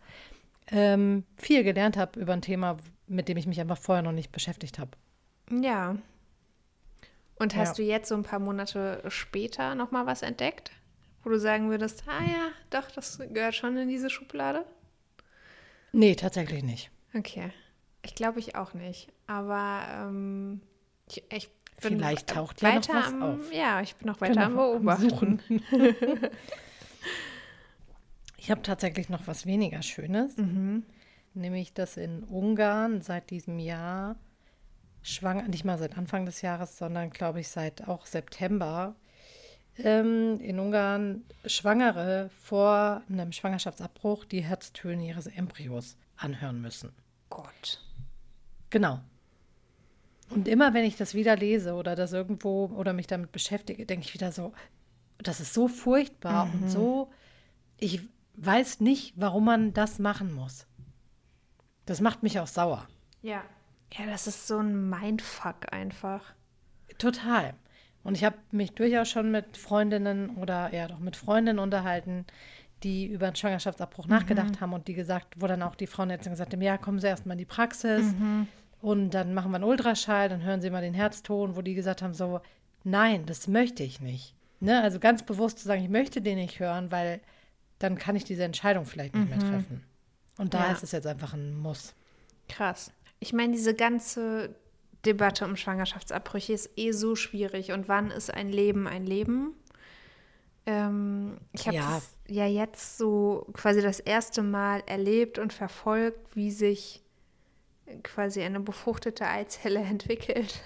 ähm, 0.71 1.23
viel 1.38 1.63
gelernt 1.63 1.95
habe 1.97 2.19
über 2.19 2.34
ein 2.34 2.41
Thema, 2.41 2.77
mit 3.08 3.27
dem 3.29 3.38
ich 3.38 3.47
mich 3.47 3.60
einfach 3.62 3.77
vorher 3.77 4.03
noch 4.03 4.12
nicht 4.12 4.32
beschäftigt 4.32 4.77
habe. 4.79 4.91
Ja. 5.51 5.95
Und 7.36 7.55
hast 7.55 7.77
Ja. 7.77 7.84
du 7.86 7.89
jetzt 7.89 8.10
so 8.10 8.15
ein 8.15 8.23
paar 8.23 8.39
Monate 8.39 9.01
später 9.08 9.73
nochmal 9.73 10.05
was 10.05 10.21
entdeckt, 10.21 10.71
wo 11.23 11.29
du 11.29 11.39
sagen 11.39 11.69
würdest, 11.69 12.03
ah 12.08 12.23
ja, 12.23 12.49
doch, 12.69 12.91
das 12.91 13.17
gehört 13.32 13.55
schon 13.55 13.77
in 13.77 13.88
diese 13.88 14.10
Schublade? 14.10 14.65
Nee, 15.91 16.15
tatsächlich 16.15 16.63
nicht. 16.63 16.91
Okay. 17.15 17.51
Ich 18.03 18.13
glaube 18.15 18.39
ich 18.39 18.55
auch 18.55 18.73
nicht. 18.73 19.08
Aber 19.27 19.82
ähm, 19.91 20.62
ich, 21.10 21.23
ich 21.32 21.49
bin 21.82 21.98
Vielleicht 21.98 22.28
taucht 22.28 22.62
ja 22.62 22.76
noch 22.76 22.89
was 22.89 23.08
am, 23.08 23.24
auf. 23.24 23.54
Ja, 23.54 23.82
ich 23.82 23.96
bin 23.96 24.08
noch 24.08 24.22
weiter 24.22 24.46
am 24.46 24.56
Beobachten. 24.56 25.42
Ich 28.42 28.50
habe 28.50 28.63
tatsächlich 28.63 29.10
noch 29.10 29.28
was 29.28 29.46
weniger 29.46 29.84
Schönes, 29.84 30.36
nämlich 31.36 31.74
dass 31.74 31.98
in 31.98 32.24
Ungarn 32.24 33.02
seit 33.02 33.30
diesem 33.30 33.60
Jahr 33.60 34.15
schwanger, 35.04 35.48
nicht 35.48 35.65
mal 35.65 35.78
seit 35.78 35.98
Anfang 35.98 36.26
des 36.26 36.42
Jahres, 36.42 36.78
sondern 36.78 37.10
glaube 37.12 37.42
ich 37.42 37.50
seit 37.50 37.88
auch 37.88 38.06
September, 38.06 38.96
ähm, 39.78 40.39
in 40.39 40.60
Ungarn 40.60 41.26
Schwangere 41.46 42.30
vor 42.42 43.04
einem 43.10 43.32
Schwangerschaftsabbruch 43.32 44.26
die 44.26 44.42
Herztöne 44.42 45.06
ihres 45.08 45.28
Embryos 45.28 45.98
anhören 46.18 46.62
müssen. 46.62 46.92
Gott. 47.30 47.84
Genau. 48.70 49.00
Und 50.30 50.48
immer 50.48 50.74
wenn 50.74 50.84
ich 50.84 50.96
das 50.96 51.13
wieder 51.13 51.36
lese 51.36 51.74
oder 51.74 51.96
das 51.96 52.13
irgendwo 52.13 52.65
oder 52.68 52.94
mich 52.94 53.08
damit 53.08 53.32
beschäftige, 53.32 53.86
denke 53.86 54.06
ich 54.06 54.13
wieder 54.13 54.32
so, 54.32 54.54
das 55.18 55.39
ist 55.39 55.54
so 55.54 55.68
furchtbar 55.68 56.50
und 56.54 56.70
so, 56.70 57.10
ich 57.78 58.02
weiß 58.36 58.80
nicht, 58.80 59.13
warum 59.15 59.46
man 59.46 59.74
das 59.74 60.00
machen 60.00 60.34
muss. 60.34 60.65
Das 61.86 62.02
macht 62.02 62.24
mich 62.24 62.39
auch 62.39 62.48
sauer. 62.48 62.88
Ja. 63.22 63.44
Ja, 63.98 64.06
das 64.06 64.28
ist 64.28 64.48
so 64.48 64.60
ein 64.60 64.89
Mindfuck 64.89 65.74
einfach. 65.74 66.22
Total. 67.00 67.56
Und 68.04 68.15
ich 68.15 68.24
habe 68.24 68.38
mich 68.52 68.74
durchaus 68.74 69.10
schon 69.10 69.32
mit 69.32 69.58
Freundinnen 69.58 70.38
oder 70.38 70.74
ja 70.74 70.88
doch 70.88 71.00
mit 71.00 71.15
Freundinnen 71.15 71.60
unterhalten, 71.60 72.26
die 72.84 73.08
über 73.08 73.28
einen 73.28 73.36
Schwangerschaftsabbruch 73.36 74.08
nachgedacht 74.08 74.62
haben 74.62 74.74
und 74.74 74.88
die 74.88 74.94
gesagt, 74.94 75.42
wo 75.42 75.48
dann 75.48 75.63
auch 75.63 75.76
die 75.76 75.88
Frauenärztin 75.88 76.32
gesagt 76.32 76.54
haben, 76.54 76.62
ja, 76.62 76.78
kommen 76.78 77.00
Sie 77.00 77.08
erstmal 77.08 77.34
in 77.34 77.39
die 77.39 77.46
Praxis 77.46 78.13
und 78.82 79.12
dann 79.12 79.34
machen 79.34 79.52
wir 79.52 79.56
einen 79.56 79.63
Ultraschall, 79.65 80.30
dann 80.30 80.44
hören 80.44 80.62
Sie 80.62 80.70
mal 80.70 80.82
den 80.82 80.94
Herzton, 80.94 81.56
wo 81.56 81.62
die 81.62 81.74
gesagt 81.76 82.02
haben, 82.02 82.13
so, 82.13 82.42
nein, 82.84 83.26
das 83.26 83.48
möchte 83.48 83.84
ich 83.84 84.00
nicht. 84.00 84.34
Ne? 84.60 84.82
Also 84.82 85.00
ganz 85.00 85.24
bewusst 85.24 85.60
zu 85.60 85.65
sagen, 85.68 85.84
ich 85.84 85.89
möchte 85.89 86.22
den 86.22 86.38
nicht 86.38 86.60
hören, 86.60 86.92
weil 86.92 87.20
dann 87.80 87.98
kann 87.98 88.15
ich 88.15 88.24
diese 88.26 88.44
Entscheidung 88.44 88.86
vielleicht 88.86 89.15
nicht 89.15 89.30
mehr 89.30 89.39
treffen. 89.39 89.84
Und 90.38 90.54
da 90.54 90.68
Ja. 90.68 90.72
ist 90.72 90.84
es 90.84 90.92
jetzt 90.92 91.08
einfach 91.08 91.34
ein 91.34 91.58
Muss. 91.58 91.94
Krass. 92.48 92.92
Ich 93.20 93.34
meine, 93.34 93.52
diese 93.54 93.74
ganze 93.74 94.56
Debatte 95.06 95.46
um 95.46 95.56
Schwangerschaftsabbrüche 95.56 96.54
ist 96.54 96.72
eh 96.78 96.92
so 96.92 97.15
schwierig. 97.15 97.72
Und 97.72 97.88
wann 97.88 98.12
ist 98.12 98.34
ein 98.34 98.50
Leben 98.50 98.88
ein 98.88 99.06
Leben? 99.06 99.54
Ähm, 100.65 101.38
ich 101.54 101.68
habe 101.68 101.78
Ja. 101.78 102.02
ja 102.28 102.46
jetzt 102.48 102.98
so 102.98 103.48
quasi 103.54 103.82
das 103.82 104.00
erste 104.00 104.44
Mal 104.44 104.84
erlebt 104.86 105.39
und 105.39 105.54
verfolgt, 105.54 106.36
wie 106.36 106.52
sich 106.52 107.02
quasi 108.04 108.41
eine 108.41 108.60
befruchtete 108.60 109.28
Eizelle 109.28 109.80
entwickelt. 109.89 110.62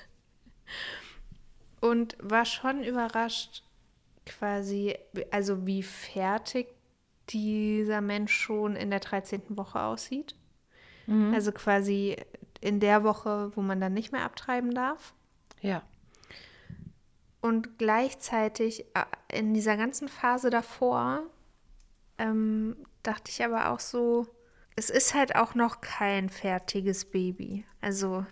Und 1.82 2.16
war 2.20 2.46
schon 2.46 2.84
überrascht, 2.84 3.64
quasi, 4.26 4.96
also 5.32 5.66
wie 5.68 5.84
fertig 5.84 6.68
dieser 7.30 8.02
Mensch 8.02 8.34
schon 8.34 8.76
in 8.76 8.90
der 8.90 9.00
13. 9.00 9.58
Woche 9.58 9.82
aussieht. 9.82 10.36
Also 11.34 11.52
quasi 11.52 12.16
in 12.62 12.80
der 12.80 13.04
Woche, 13.04 13.52
wo 13.56 13.62
man 13.62 13.82
dann 13.82 13.94
nicht 13.94 14.14
mehr 14.14 14.24
abtreiben 14.24 14.74
darf. 14.74 15.14
Ja. 15.62 15.82
Und 17.42 17.78
gleichzeitig 17.78 18.86
äh, 18.94 19.38
in 19.38 19.54
dieser 19.54 19.76
ganzen 19.76 20.08
Phase 20.08 20.50
davor 20.50 21.24
ähm, 22.18 22.78
dachte 23.04 23.32
ich 23.32 23.44
aber 23.44 23.72
auch 23.72 23.82
so, 23.82 24.28
es 24.76 24.90
ist 24.90 25.14
halt 25.14 25.36
auch 25.36 25.54
noch 25.56 25.82
kein 25.82 26.30
fertiges 26.30 27.06
Baby. 27.06 27.66
Also 27.82 28.26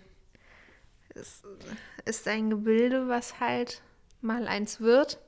es 1.14 1.42
ist 2.04 2.28
ein 2.28 2.50
Gebilde, 2.50 3.08
was 3.08 3.40
halt 3.40 3.82
mal 4.20 4.46
eins 4.48 4.80
wird, 4.80 5.18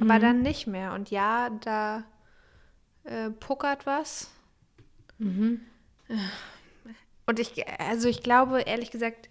aber 0.00 0.18
dann 0.18 0.42
nicht 0.42 0.66
mehr. 0.66 0.92
Und 0.92 1.10
ja, 1.10 1.50
da 1.50 2.04
äh, 3.04 3.30
puckert 3.30 3.86
was. 3.86 4.30
Und 7.26 7.38
ich, 7.38 7.66
also 7.80 8.08
ich 8.08 8.22
glaube 8.22 8.62
ehrlich 8.62 8.90
gesagt, 8.90 9.30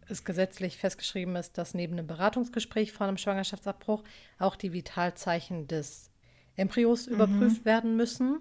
es 0.08 0.24
gesetzlich 0.24 0.76
festgeschrieben 0.76 1.34
ist, 1.34 1.58
dass 1.58 1.74
neben 1.74 1.94
einem 1.94 2.06
Beratungsgespräch 2.06 2.92
vor 2.92 3.06
einem 3.06 3.16
Schwangerschaftsabbruch 3.16 4.04
auch 4.38 4.54
die 4.54 4.72
Vitalzeichen 4.72 5.66
des 5.66 6.10
Embryos 6.56 7.06
überprüft 7.06 7.64
werden 7.64 7.96
müssen. 7.96 8.40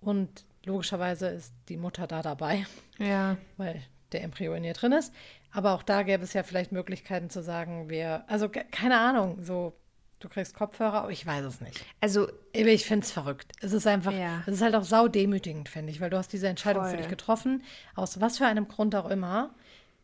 Und 0.00 0.44
logischerweise 0.64 1.28
ist 1.28 1.52
die 1.68 1.76
Mutter 1.76 2.06
da 2.06 2.22
dabei, 2.22 2.66
Ja, 2.98 3.36
weil 3.56 3.82
der 4.12 4.22
Embryo 4.24 4.54
in 4.54 4.64
ihr 4.64 4.72
drin 4.74 4.92
ist. 4.92 5.12
Aber 5.52 5.72
auch 5.74 5.82
da 5.82 6.02
gäbe 6.02 6.22
es 6.24 6.32
ja 6.32 6.42
vielleicht 6.42 6.72
Möglichkeiten 6.72 7.28
zu 7.30 7.42
sagen, 7.42 7.88
wir, 7.90 8.24
also 8.28 8.48
ke- 8.48 8.64
keine 8.70 8.98
Ahnung, 8.98 9.42
so, 9.42 9.74
du 10.20 10.28
kriegst 10.28 10.54
Kopfhörer, 10.54 11.02
aber 11.02 11.10
ich 11.10 11.24
weiß 11.26 11.44
es 11.44 11.60
nicht. 11.60 11.84
also 12.00 12.28
Ich 12.52 12.84
finde 12.86 13.04
es 13.04 13.10
verrückt. 13.12 13.52
Es 13.60 13.72
ist 13.72 13.86
einfach, 13.86 14.12
Ja. 14.12 14.42
es 14.46 14.54
ist 14.54 14.62
halt 14.62 14.74
auch 14.74 14.84
saudemütigend, 14.84 15.68
finde 15.68 15.92
ich, 15.92 16.00
weil 16.00 16.10
du 16.10 16.16
hast 16.18 16.32
diese 16.32 16.48
Entscheidung 16.48 16.84
für 16.84 16.90
Voll. 16.90 16.98
dich 16.98 17.08
getroffen, 17.08 17.62
aus 17.94 18.20
was 18.20 18.38
für 18.38 18.46
einem 18.46 18.68
Grund 18.68 18.94
auch 18.94 19.08
immer. 19.10 19.54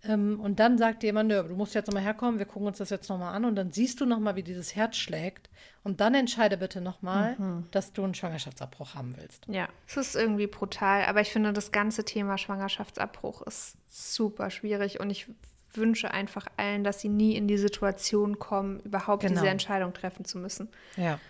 Ähm, 0.05 0.39
und 0.41 0.61
dann 0.61 0.79
sagt 0.79 1.03
jemand, 1.03 1.31
du 1.33 1.43
musst 1.57 1.75
jetzt 1.75 1.87
nochmal 1.89 2.03
herkommen, 2.05 2.39
wir 2.39 2.47
gucken 2.47 2.69
uns 2.69 2.79
das 2.79 2.91
jetzt 2.91 3.09
nochmal 3.09 3.35
an 3.35 3.45
und 3.45 3.57
dann 3.57 3.73
siehst 3.73 4.01
du 4.01 4.07
nochmal, 4.07 4.37
wie 4.37 4.43
dieses 4.43 4.77
Herz 4.77 4.97
schlägt. 4.97 5.49
Und 5.83 6.01
dann 6.01 6.15
entscheide 6.15 6.57
bitte 6.57 6.81
nochmal, 6.81 7.37
Mhm. 7.39 7.67
dass 7.71 7.93
du 7.93 8.03
einen 8.05 8.15
Schwangerschaftsabbruch 8.15 8.95
haben 8.95 9.15
willst. 9.17 9.47
Ja, 9.49 9.69
es 9.87 9.97
ist 9.97 10.17
irgendwie 10.17 10.47
brutal, 10.49 11.05
aber 11.07 11.21
ich 11.21 11.31
finde, 11.33 11.53
das 11.53 11.71
ganze 11.73 12.05
Thema 12.05 12.39
Schwangerschaftsabbruch 12.39 13.43
ist 13.43 13.77
super 13.89 14.51
schwierig 14.51 15.01
und 15.01 15.11
ich 15.11 15.27
wünsche 15.75 16.11
einfach 16.11 16.47
allen, 16.57 16.85
dass 16.85 17.01
sie 17.01 17.09
nie 17.09 17.37
in 17.37 17.49
die 17.49 17.59
Situation 17.59 18.39
kommen, 18.39 18.81
überhaupt 18.81 19.23
Genau. 19.23 19.35
diese 19.35 19.49
Entscheidung 19.49 19.93
treffen 19.93 20.25
zu 20.25 20.39
müssen. 20.39 20.69
Ja. 20.97 21.21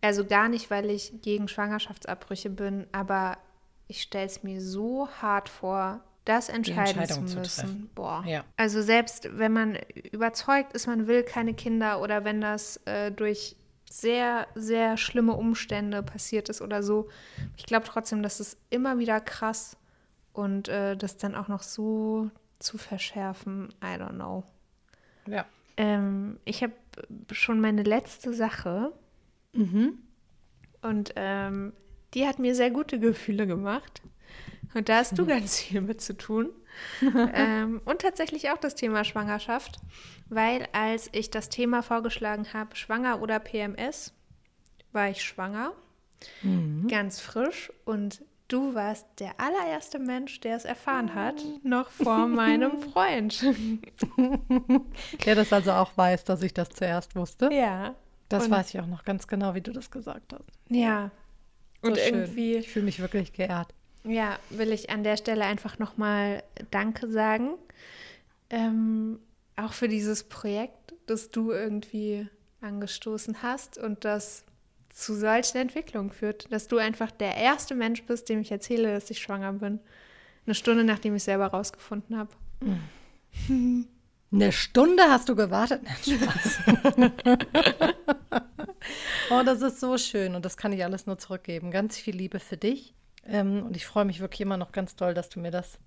Also 0.00 0.24
gar 0.24 0.48
nicht, 0.48 0.70
weil 0.70 0.90
ich 0.90 1.12
gegen 1.22 1.46
Schwangerschaftsabbrüche 1.48 2.50
bin, 2.50 2.86
aber 2.92 3.38
ich 3.86 4.02
stelle 4.02 4.26
es 4.26 4.42
mir 4.42 4.60
so 4.60 5.08
hart 5.20 5.48
vor, 5.48 6.00
das 6.24 6.48
entscheiden 6.48 7.00
Entscheidung 7.00 7.26
zu 7.26 7.32
zu 7.34 7.38
müssen. 7.40 7.60
treffen. 7.60 7.90
Boah. 7.94 8.24
Ja. 8.26 8.44
Also 8.56 8.82
selbst 8.82 9.28
wenn 9.38 9.52
man 9.52 9.78
überzeugt 10.12 10.72
ist, 10.72 10.86
man 10.86 11.06
will 11.06 11.22
keine 11.22 11.54
Kinder 11.54 12.00
oder 12.00 12.24
wenn 12.24 12.40
das 12.40 12.78
äh, 12.84 13.10
durch 13.10 13.56
sehr, 13.90 14.46
sehr 14.54 14.96
schlimme 14.96 15.34
Umstände 15.34 16.02
passiert 16.02 16.48
ist 16.48 16.62
oder 16.62 16.82
so, 16.82 17.08
ich 17.56 17.66
glaube 17.66 17.86
trotzdem, 17.86 18.22
dass 18.22 18.40
es 18.40 18.56
immer 18.70 18.98
wieder 18.98 19.20
krass 19.20 19.76
und 20.32 20.68
äh, 20.68 20.96
das 20.96 21.16
dann 21.16 21.34
auch 21.34 21.48
noch 21.48 21.62
so 21.62 22.30
zu 22.58 22.78
verschärfen, 22.78 23.68
I 23.82 23.98
don't 23.98 24.14
know. 24.14 24.44
Ja. 25.26 25.44
Ähm, 25.76 26.38
ich 26.44 26.62
habe 26.62 26.72
schon 27.32 27.60
meine 27.60 27.82
letzte 27.82 28.32
Sache. 28.32 28.92
Mhm. 29.52 29.98
Und 30.80 31.12
ähm, 31.16 31.72
die 32.14 32.26
hat 32.26 32.38
mir 32.38 32.54
sehr 32.54 32.70
gute 32.70 32.98
Gefühle 32.98 33.46
gemacht. 33.46 34.02
Und 34.74 34.88
da 34.88 34.96
hast 34.96 35.18
du 35.18 35.26
ganz 35.26 35.60
viel 35.60 35.80
mit 35.80 36.00
zu 36.00 36.16
tun. 36.16 36.50
ähm, 37.34 37.82
und 37.84 38.00
tatsächlich 38.00 38.50
auch 38.50 38.56
das 38.56 38.74
Thema 38.74 39.04
Schwangerschaft, 39.04 39.78
weil 40.28 40.66
als 40.72 41.10
ich 41.12 41.30
das 41.30 41.48
Thema 41.48 41.82
vorgeschlagen 41.82 42.52
habe, 42.54 42.76
schwanger 42.76 43.20
oder 43.20 43.38
PMS, 43.38 44.14
war 44.92 45.10
ich 45.10 45.22
schwanger, 45.22 45.72
mhm. 46.42 46.88
ganz 46.88 47.20
frisch 47.20 47.70
und 47.84 48.24
du 48.48 48.74
warst 48.74 49.06
der 49.18 49.32
allererste 49.38 49.98
Mensch, 49.98 50.40
der 50.40 50.56
es 50.56 50.64
erfahren 50.64 51.14
hat, 51.14 51.42
noch 51.62 51.90
vor 51.90 52.26
meinem 52.26 52.78
Freund. 52.82 53.42
der 55.26 55.34
das 55.34 55.52
also 55.52 55.72
auch 55.72 55.96
weiß, 55.96 56.24
dass 56.24 56.42
ich 56.42 56.54
das 56.54 56.70
zuerst 56.70 57.16
wusste. 57.16 57.50
Ja. 57.52 57.94
Das 58.28 58.50
weiß 58.50 58.72
ich 58.72 58.80
auch 58.80 58.86
noch 58.86 59.04
ganz 59.04 59.26
genau, 59.26 59.54
wie 59.54 59.60
du 59.60 59.72
das 59.72 59.90
gesagt 59.90 60.32
hast. 60.32 60.44
Ja. 60.70 61.10
So 61.82 61.88
und 61.88 61.98
schön. 61.98 62.14
irgendwie. 62.14 62.56
Ich 62.56 62.70
fühle 62.70 62.86
mich 62.86 63.00
wirklich 63.00 63.34
geehrt. 63.34 63.74
Ja, 64.04 64.38
will 64.50 64.72
ich 64.72 64.90
an 64.90 65.04
der 65.04 65.16
Stelle 65.16 65.44
einfach 65.44 65.78
nochmal 65.78 66.42
Danke 66.70 67.08
sagen. 67.08 67.50
Ähm, 68.50 69.20
auch 69.56 69.72
für 69.72 69.88
dieses 69.88 70.24
Projekt, 70.24 70.94
das 71.06 71.30
du 71.30 71.52
irgendwie 71.52 72.28
angestoßen 72.60 73.42
hast 73.42 73.78
und 73.78 74.04
das 74.04 74.44
zu 74.92 75.14
solchen 75.14 75.58
Entwicklungen 75.58 76.10
führt. 76.10 76.52
Dass 76.52 76.68
du 76.68 76.78
einfach 76.78 77.10
der 77.10 77.36
erste 77.36 77.74
Mensch 77.74 78.02
bist, 78.04 78.28
dem 78.28 78.40
ich 78.40 78.50
erzähle, 78.50 78.92
dass 78.92 79.10
ich 79.10 79.20
schwanger 79.20 79.52
bin. 79.54 79.80
Eine 80.46 80.54
Stunde, 80.54 80.84
nachdem 80.84 81.14
ich 81.14 81.22
selber 81.22 81.46
rausgefunden 81.46 82.16
habe. 82.16 82.30
Eine 84.32 84.50
Stunde 84.50 85.02
hast 85.04 85.28
du 85.28 85.36
gewartet? 85.36 85.82
Nein, 85.84 87.12
oh, 89.30 89.42
das 89.44 89.60
ist 89.60 89.78
so 89.78 89.98
schön 89.98 90.34
und 90.34 90.44
das 90.44 90.56
kann 90.56 90.72
ich 90.72 90.82
alles 90.82 91.06
nur 91.06 91.18
zurückgeben. 91.18 91.70
Ganz 91.70 91.98
viel 91.98 92.16
Liebe 92.16 92.40
für 92.40 92.56
dich 92.56 92.94
ähm, 93.26 93.62
und 93.62 93.76
ich 93.76 93.86
freue 93.86 94.04
mich 94.04 94.20
wirklich 94.20 94.40
immer 94.40 94.56
noch 94.56 94.72
ganz 94.72 94.96
doll, 94.96 95.14
dass 95.14 95.28
du 95.28 95.40
mir 95.40 95.50
das 95.50 95.78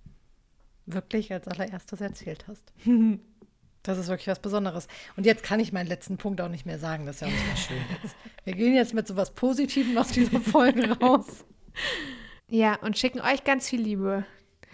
wirklich 0.86 1.32
als 1.34 1.48
allererstes 1.48 2.02
erzählt 2.02 2.46
hast. 2.48 2.74
Das 3.86 4.00
ist 4.00 4.08
wirklich 4.08 4.28
was 4.28 4.40
Besonderes. 4.40 4.88
Und 5.16 5.28
jetzt 5.28 5.44
kann 5.44 5.60
ich 5.60 5.72
meinen 5.72 5.86
letzten 5.86 6.18
Punkt 6.18 6.42
auch 6.42 6.50
nicht 6.50 6.66
mehr 6.66 6.80
sagen. 6.80 7.06
Das 7.06 7.18
ist 7.18 7.22
ja 7.22 7.28
auch 7.28 7.32
nicht 7.32 7.46
mehr 7.46 7.56
schön. 7.56 7.78
Jetzt. 8.02 8.16
Wir 8.44 8.54
gehen 8.56 8.74
jetzt 8.74 8.96
mit 8.96 9.08
so 9.08 9.16
was 9.16 9.36
Positivem 9.36 9.96
aus 10.00 10.08
dieser 10.08 10.40
Folge 10.42 10.90
raus. 11.00 11.46
Ja, 12.50 12.80
und 12.82 12.98
schicken 12.98 13.22
euch 13.22 13.44
ganz 13.44 13.70
viel 13.70 13.82
Liebe. 13.82 14.26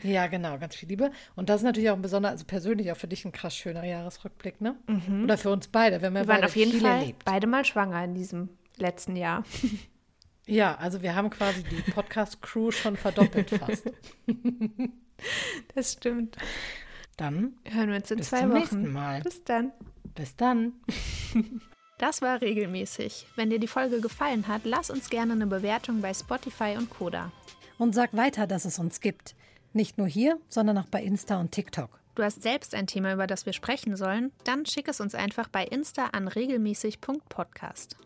Ja, 0.01 0.27
genau, 0.27 0.57
ganz 0.59 0.75
viel 0.75 0.87
Liebe. 0.87 1.11
Und 1.35 1.49
das 1.49 1.57
ist 1.57 1.65
natürlich 1.65 1.89
auch 1.89 1.95
ein 1.95 2.01
besonderer, 2.01 2.31
also 2.31 2.45
persönlich 2.45 2.89
auch 2.91 2.95
für 2.95 3.07
dich 3.07 3.25
ein 3.25 3.33
krass 3.33 3.53
schöner 3.53 3.83
Jahresrückblick, 3.83 4.61
ne? 4.61 4.75
Mhm. 4.87 5.25
Oder 5.25 5.37
für 5.37 5.49
uns 5.49 5.67
beide. 5.67 6.01
Wir, 6.01 6.13
wir 6.13 6.27
waren 6.27 6.45
auf 6.45 6.55
jeden 6.55 6.79
Fall 6.79 7.01
erlebt. 7.01 7.25
beide 7.25 7.47
mal 7.47 7.65
schwanger 7.65 8.01
in 8.05 8.15
diesem 8.15 8.47
letzten 8.77 9.17
Jahr. 9.17 9.43
Ja, 10.51 10.75
also 10.75 11.01
wir 11.01 11.15
haben 11.15 11.29
quasi 11.29 11.63
die 11.63 11.81
Podcast-Crew 11.93 12.71
schon 12.71 12.97
verdoppelt 12.97 13.49
fast. 13.51 13.89
Das 15.75 15.93
stimmt. 15.93 16.35
Dann 17.15 17.53
hören 17.63 17.89
wir 17.89 17.97
uns 17.97 18.09
in 18.09 18.17
bis 18.17 18.29
zwei 18.29 18.39
zum 18.39 18.49
Wochen. 18.49 18.57
Nächsten 18.57 18.91
Mal. 18.91 19.21
Bis 19.21 19.43
dann. 19.43 19.71
Bis 20.15 20.35
dann. 20.35 20.73
Das 21.99 22.23
war 22.23 22.41
regelmäßig. 22.41 23.27
Wenn 23.35 23.51
dir 23.51 23.59
die 23.59 23.67
Folge 23.67 24.01
gefallen 24.01 24.47
hat, 24.47 24.63
lass 24.63 24.89
uns 24.89 25.11
gerne 25.11 25.33
eine 25.33 25.45
Bewertung 25.45 26.01
bei 26.01 26.15
Spotify 26.15 26.75
und 26.75 26.89
Koda. 26.89 27.31
Und 27.77 27.93
sag 27.93 28.17
weiter, 28.17 28.47
dass 28.47 28.65
es 28.65 28.79
uns 28.79 29.01
gibt. 29.01 29.35
Nicht 29.73 29.99
nur 29.99 30.07
hier, 30.07 30.39
sondern 30.47 30.79
auch 30.79 30.87
bei 30.87 31.03
Insta 31.03 31.39
und 31.39 31.51
TikTok. 31.51 31.99
Du 32.15 32.23
hast 32.23 32.41
selbst 32.41 32.73
ein 32.73 32.87
Thema, 32.87 33.13
über 33.13 33.27
das 33.27 33.45
wir 33.45 33.53
sprechen 33.53 33.95
sollen? 33.95 34.31
Dann 34.45 34.65
schick 34.65 34.87
es 34.87 34.99
uns 34.99 35.13
einfach 35.13 35.47
bei 35.47 35.63
Insta 35.63 36.07
an 36.07 36.27
regelmäßig.podcast. 36.27 37.97